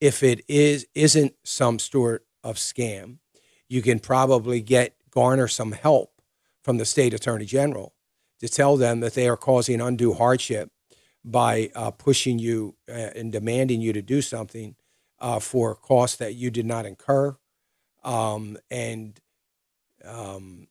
[0.00, 3.18] If it is isn't some sort of scam,
[3.68, 6.20] you can probably get garner some help
[6.62, 7.94] from the state attorney general
[8.40, 10.70] to tell them that they are causing undue hardship
[11.24, 14.76] by uh, pushing you uh, and demanding you to do something
[15.18, 17.36] uh, for costs that you did not incur,
[18.04, 19.20] um, and
[20.04, 20.68] um,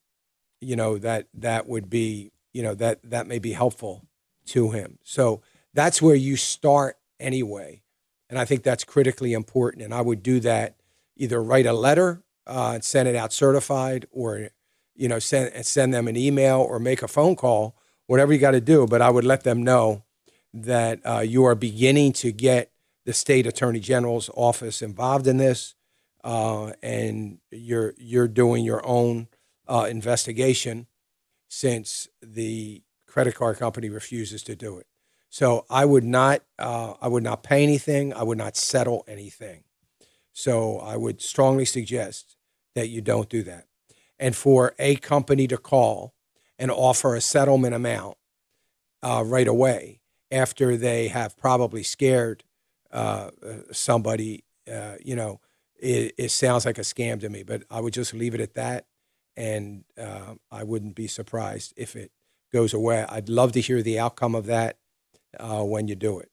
[0.60, 4.06] you know that that would be you know that that may be helpful
[4.46, 4.98] to him.
[5.02, 5.42] So
[5.74, 7.82] that's where you start anyway.
[8.28, 9.84] And I think that's critically important.
[9.84, 10.76] And I would do that
[11.16, 14.48] either write a letter uh, and send it out certified or,
[14.94, 18.52] you know, send, send them an email or make a phone call, whatever you got
[18.52, 18.86] to do.
[18.86, 20.02] But I would let them know
[20.54, 22.70] that uh, you are beginning to get
[23.06, 25.74] the state attorney general's office involved in this.
[26.22, 29.28] Uh, and you're you're doing your own
[29.68, 30.86] uh, investigation
[31.48, 34.86] since the credit card company refuses to do it.
[35.30, 38.12] So I would not, uh, I would not pay anything.
[38.12, 39.64] I would not settle anything.
[40.32, 42.36] So I would strongly suggest
[42.74, 43.66] that you don't do that.
[44.18, 46.14] And for a company to call
[46.58, 48.16] and offer a settlement amount
[49.02, 50.00] uh, right away
[50.30, 52.44] after they have probably scared
[52.96, 53.30] uh,
[53.72, 55.40] somebody, uh, you know,
[55.78, 57.42] it, it, sounds like a scam to me.
[57.42, 58.86] But I would just leave it at that,
[59.36, 62.10] and uh, I wouldn't be surprised if it
[62.52, 63.04] goes away.
[63.08, 64.78] I'd love to hear the outcome of that
[65.38, 66.30] uh, when you do it.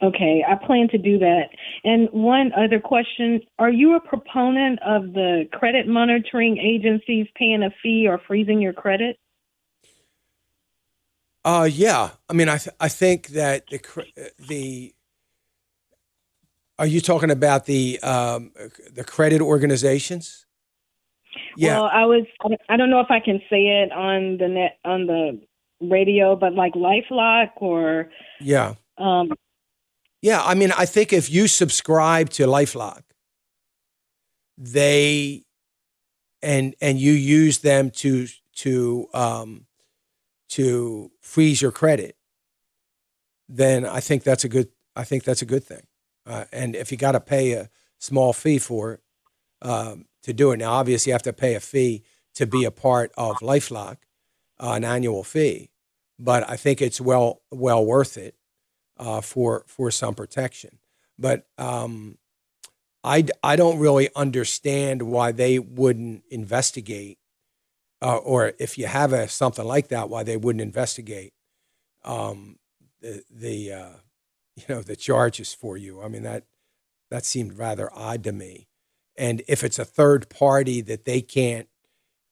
[0.00, 1.48] Okay, I plan to do that.
[1.84, 7.70] And one other question Are you a proponent of the credit monitoring agencies paying a
[7.82, 9.18] fee or freezing your credit?
[11.44, 12.10] Uh, yeah.
[12.28, 13.80] I mean, I, th- I think that the,
[14.48, 14.94] the,
[16.78, 18.52] are you talking about the, um,
[18.92, 20.46] the credit organizations?
[21.56, 21.80] Yeah.
[21.80, 22.24] Well, I was,
[22.68, 25.40] I don't know if I can say it on the net, on the
[25.80, 28.10] radio, but like LifeLock or
[28.40, 29.32] yeah, um,
[30.22, 30.42] yeah.
[30.42, 33.02] I mean, I think if you subscribe to LifeLock,
[34.56, 35.44] they
[36.42, 38.26] and and you use them to
[38.56, 39.66] to um,
[40.50, 42.16] to freeze your credit,
[43.48, 44.68] then I think that's a good.
[44.96, 45.82] I think that's a good thing.
[46.28, 49.00] Uh, and if you got to pay a small fee for it
[49.62, 52.02] um, to do it, now obviously you have to pay a fee
[52.34, 53.96] to be a part of LifeLock
[54.60, 55.70] uh, an annual fee,
[56.18, 58.34] but I think it's well well worth it
[58.98, 60.78] uh, for for some protection.
[61.18, 62.18] But um,
[63.04, 67.18] I I don't really understand why they wouldn't investigate,
[68.02, 71.32] uh, or if you have a something like that, why they wouldn't investigate
[72.04, 72.58] um,
[73.00, 73.96] the the uh,
[74.58, 76.02] you know the charges for you.
[76.02, 76.44] I mean that
[77.10, 78.68] that seemed rather odd to me.
[79.16, 81.68] And if it's a third party that they can't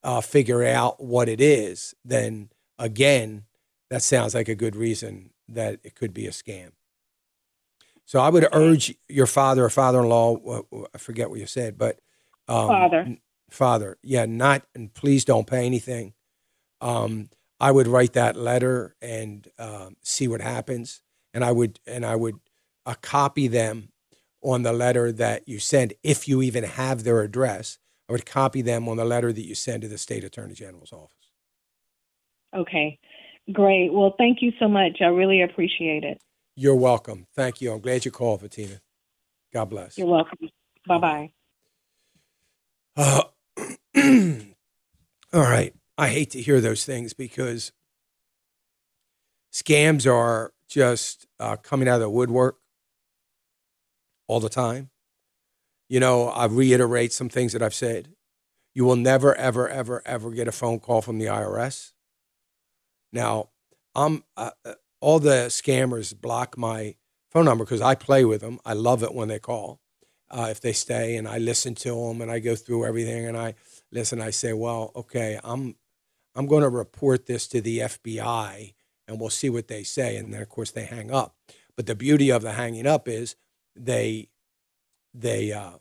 [0.04, 3.44] uh, figure out what it is, then again,
[3.90, 6.70] that sounds like a good reason that it could be a scam.
[8.04, 10.62] So I would urge your father or father-in-law.
[10.94, 11.98] I forget what you said, but
[12.46, 13.16] um, father,
[13.50, 16.14] father, yeah, not and please don't pay anything.
[16.80, 21.00] Um, I would write that letter and um, see what happens,
[21.36, 22.40] and I would and I would
[22.86, 23.90] uh, copy them
[24.42, 28.62] on the letter that you send if you even have their address I would copy
[28.62, 31.12] them on the letter that you send to the state attorney general's office.
[32.54, 32.98] Okay,
[33.52, 33.92] great.
[33.92, 34.98] Well, thank you so much.
[35.00, 36.18] I really appreciate it.
[36.54, 37.26] You're welcome.
[37.34, 37.72] Thank you.
[37.72, 38.80] I'm glad you called, Fatina.
[39.52, 39.98] God bless.
[39.98, 40.38] You're welcome.
[40.86, 41.32] Bye bye.
[42.96, 43.22] Uh,
[45.32, 45.74] all right.
[45.98, 47.72] I hate to hear those things because
[49.52, 52.58] scams are just uh, coming out of the woodwork
[54.28, 54.90] all the time.
[55.88, 58.08] You know, I reiterate some things that I've said.
[58.74, 61.92] You will never, ever, ever, ever get a phone call from the IRS.
[63.12, 63.50] Now,
[63.94, 66.96] I'm uh, uh, all the scammers block my
[67.30, 68.58] phone number because I play with them.
[68.64, 69.80] I love it when they call.
[70.28, 73.36] Uh, if they stay and I listen to them and I go through everything and
[73.36, 73.54] I
[73.92, 75.76] listen, I say, well, okay, I'm
[76.34, 78.74] I'm going to report this to the FBI
[79.08, 80.16] and we'll see what they say.
[80.16, 81.34] And then of course they hang up.
[81.76, 83.36] But the beauty of the hanging up is
[83.74, 84.28] they
[85.14, 85.72] they uh,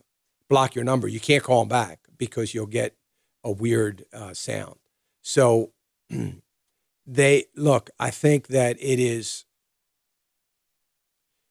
[0.48, 1.08] block your number.
[1.08, 2.96] You can't call them back because you'll get
[3.44, 4.76] a weird uh, sound.
[5.22, 5.72] So
[7.06, 7.90] they look.
[7.98, 9.44] I think that it is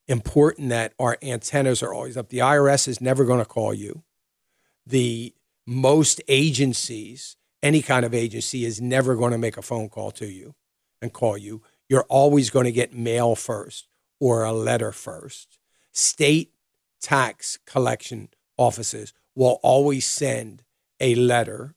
[0.08, 2.28] important that our antennas are always up.
[2.28, 4.02] The IRS is never going to call you.
[4.86, 5.34] The
[5.66, 10.26] most agencies, any kind of agency, is never going to make a phone call to
[10.26, 10.54] you
[11.02, 11.62] and call you.
[11.88, 13.86] you're always going to get mail first
[14.18, 15.58] or a letter first.
[15.92, 16.52] State
[17.00, 20.62] tax collection offices will always send
[21.00, 21.74] a letter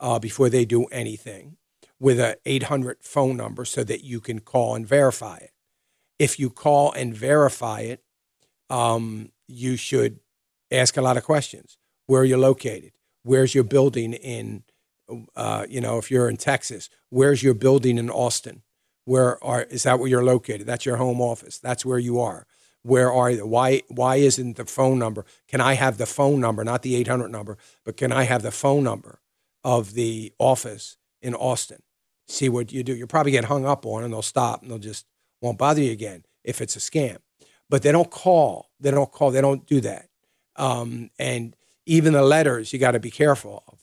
[0.00, 1.56] uh, before they do anything
[2.00, 5.52] with a 800 phone number so that you can call and verify it.
[6.18, 8.02] If you call and verify it,
[8.70, 10.20] um, you should
[10.70, 11.76] ask a lot of questions.
[12.06, 12.92] Where are you located?
[13.22, 14.64] Where's your building in,
[15.36, 18.62] uh, you know, if you're in Texas, where's your building in Austin?
[19.04, 20.66] Where are, is that where you're located?
[20.66, 21.58] That's your home office.
[21.58, 22.46] That's where you are.
[22.82, 23.46] Where are you?
[23.46, 25.24] Why, why isn't the phone number?
[25.48, 28.50] Can I have the phone number, not the 800 number, but can I have the
[28.50, 29.20] phone number
[29.62, 31.82] of the office in Austin?
[32.26, 32.94] See what you do.
[32.94, 35.06] You'll probably get hung up on and they'll stop and they'll just
[35.40, 37.18] won't bother you again if it's a scam.
[37.68, 38.70] But they don't call.
[38.80, 39.30] They don't call.
[39.30, 40.08] They don't do that.
[40.56, 41.56] Um, and
[41.86, 43.73] even the letters, you got to be careful.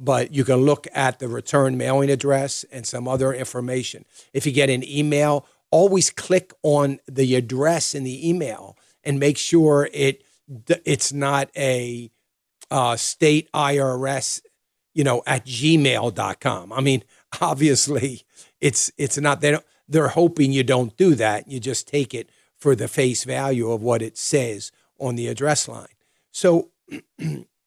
[0.00, 4.04] But you can look at the return mailing address and some other information.
[4.32, 9.36] If you get an email, always click on the address in the email and make
[9.36, 10.22] sure it
[10.84, 12.10] it's not a
[12.70, 14.40] uh, state IRS,
[14.94, 16.72] you know, at gmail.com.
[16.72, 17.02] I mean,
[17.40, 18.22] obviously
[18.60, 19.58] it's it's not they
[19.88, 21.48] they're hoping you don't do that.
[21.48, 25.68] You just take it for the face value of what it says on the address
[25.68, 25.86] line.
[26.30, 26.70] So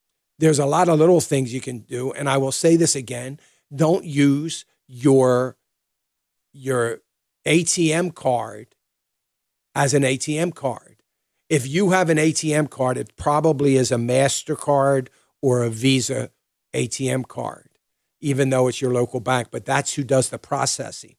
[0.42, 2.12] there's a lot of little things you can do.
[2.12, 3.40] And I will say this again
[3.74, 5.56] don't use your,
[6.52, 7.00] your
[7.46, 8.76] ATM card
[9.76, 10.98] as an ATM card.
[11.48, 15.08] If you have an ATM card, it probably is a MasterCard
[15.42, 16.32] or a Visa
[16.74, 17.70] ATM card,
[18.20, 21.16] even though it's your local bank, but that's who does the processing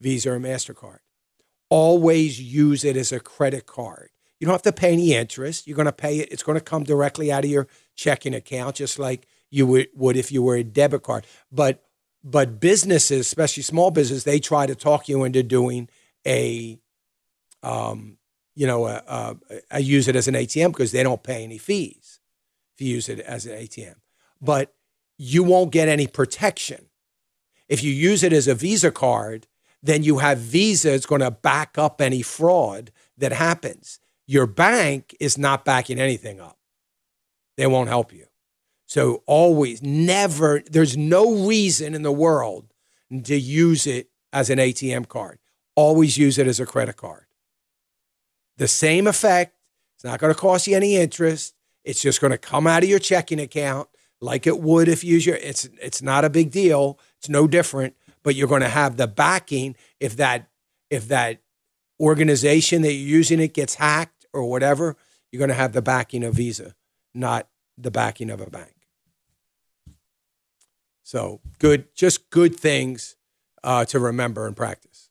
[0.00, 0.98] Visa or MasterCard.
[1.70, 4.10] Always use it as a credit card.
[4.38, 5.66] You don't have to pay any interest.
[5.66, 6.30] You're going to pay it.
[6.30, 10.16] It's going to come directly out of your checking account, just like you would, would
[10.16, 11.26] if you were a debit card.
[11.50, 11.82] But
[12.22, 15.88] but businesses, especially small business, they try to talk you into doing
[16.26, 16.76] a,
[17.62, 18.18] um,
[18.56, 19.36] you know, a, a,
[19.70, 22.18] a use it as an ATM because they don't pay any fees
[22.74, 23.94] if you use it as an ATM.
[24.40, 24.74] But
[25.16, 26.86] you won't get any protection
[27.68, 29.46] if you use it as a Visa card.
[29.80, 30.92] Then you have Visa.
[30.92, 36.40] It's going to back up any fraud that happens your bank is not backing anything
[36.40, 36.58] up.
[37.56, 38.26] They won't help you.
[38.86, 42.72] So always, never, there's no reason in the world
[43.24, 45.38] to use it as an ATM card.
[45.74, 47.26] Always use it as a credit card.
[48.58, 49.54] The same effect.
[49.96, 51.54] It's not going to cost you any interest.
[51.84, 53.88] It's just going to come out of your checking account
[54.20, 55.36] like it would if you use your.
[55.36, 56.98] It's it's not a big deal.
[57.18, 57.94] It's no different.
[58.22, 60.48] But you're going to have the backing if that
[60.90, 61.40] if that
[62.00, 64.96] organization that you're using it gets hacked or whatever,
[65.30, 66.74] you're going to have the backing of Visa,
[67.16, 67.48] not
[67.78, 68.74] the backing of a bank.
[71.02, 73.16] So good, just good things
[73.62, 75.10] uh, to remember and practice.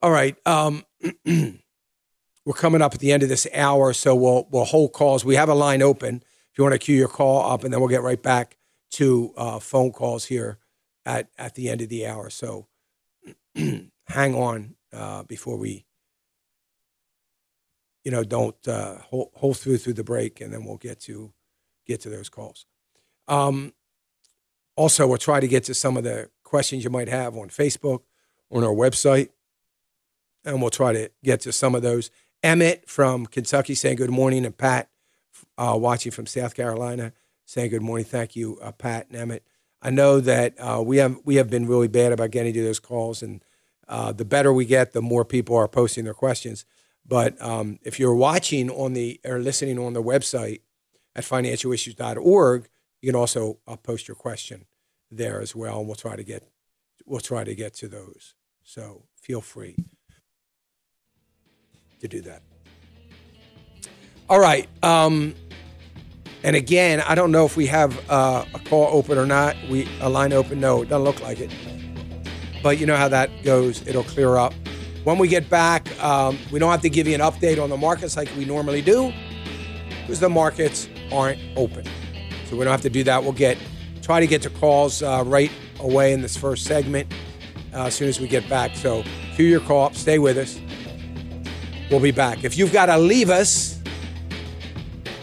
[0.00, 0.84] All right, um,
[1.26, 5.24] we're coming up at the end of this hour, so we'll we'll hold calls.
[5.24, 6.22] We have a line open
[6.52, 8.58] if you want to queue your call up, and then we'll get right back
[8.92, 10.58] to uh, phone calls here
[11.04, 12.30] at at the end of the hour.
[12.30, 12.68] So
[13.54, 15.84] hang on uh, before we
[18.04, 21.32] you know, don't uh, hold, hold, through through the break, and then we'll get to
[21.86, 22.66] get to those calls.
[23.26, 23.72] Um,
[24.76, 28.02] also, we'll try to get to some of the questions you might have on Facebook,
[28.50, 29.28] on our website,
[30.44, 32.10] and we'll try to get to some of those.
[32.42, 34.88] Emmett from Kentucky saying good morning, and Pat
[35.56, 37.12] uh, watching from South Carolina
[37.44, 38.04] saying good morning.
[38.04, 39.42] Thank you, uh, Pat and Emmett.
[39.80, 42.80] I know that uh, we have we have been really bad about getting to those
[42.80, 43.42] calls, and
[43.88, 46.64] uh, the better we get, the more people are posting their questions.
[47.08, 50.60] But um, if you're watching on the or listening on the website
[51.16, 52.68] at financialissues.org,
[53.00, 54.66] you can also uh, post your question
[55.10, 56.46] there as well, and we'll try to get
[57.06, 58.34] we'll try to get to those.
[58.62, 59.76] So feel free
[62.00, 62.42] to do that.
[64.28, 64.68] All right.
[64.82, 65.34] Um,
[66.44, 69.56] and again, I don't know if we have uh, a call open or not.
[69.70, 70.60] We a line open?
[70.60, 71.50] No, it doesn't look like it.
[72.62, 73.86] But you know how that goes.
[73.88, 74.52] It'll clear up.
[75.04, 77.76] When we get back, um, we don't have to give you an update on the
[77.76, 79.12] markets like we normally do
[80.00, 81.84] because the markets aren't open.
[82.46, 83.22] So we don't have to do that.
[83.22, 83.58] We'll get
[84.02, 85.50] try to get to calls uh, right
[85.80, 87.12] away in this first segment
[87.74, 88.74] uh, as soon as we get back.
[88.74, 89.04] So
[89.34, 89.92] cue your call.
[89.92, 90.58] Stay with us.
[91.90, 92.44] We'll be back.
[92.44, 93.80] If you've got to leave us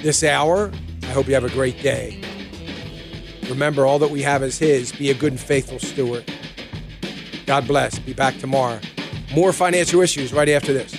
[0.02, 0.72] this hour,
[1.04, 2.22] I hope you have a great day.
[3.50, 4.92] Remember, all that we have is His.
[4.92, 6.32] Be a good and faithful steward.
[7.46, 8.00] God bless.
[8.00, 8.80] Be back tomorrow.
[9.34, 10.92] More financial issues right after this.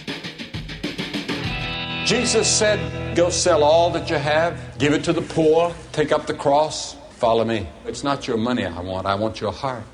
[2.05, 6.27] Jesus said, Go sell all that you have, give it to the poor, take up
[6.27, 7.69] the cross, follow me.
[7.85, 9.85] It's not your money I want, I want your heart.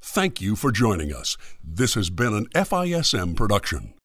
[0.00, 1.36] Thank you for joining us.
[1.62, 3.94] This has been an FISM production.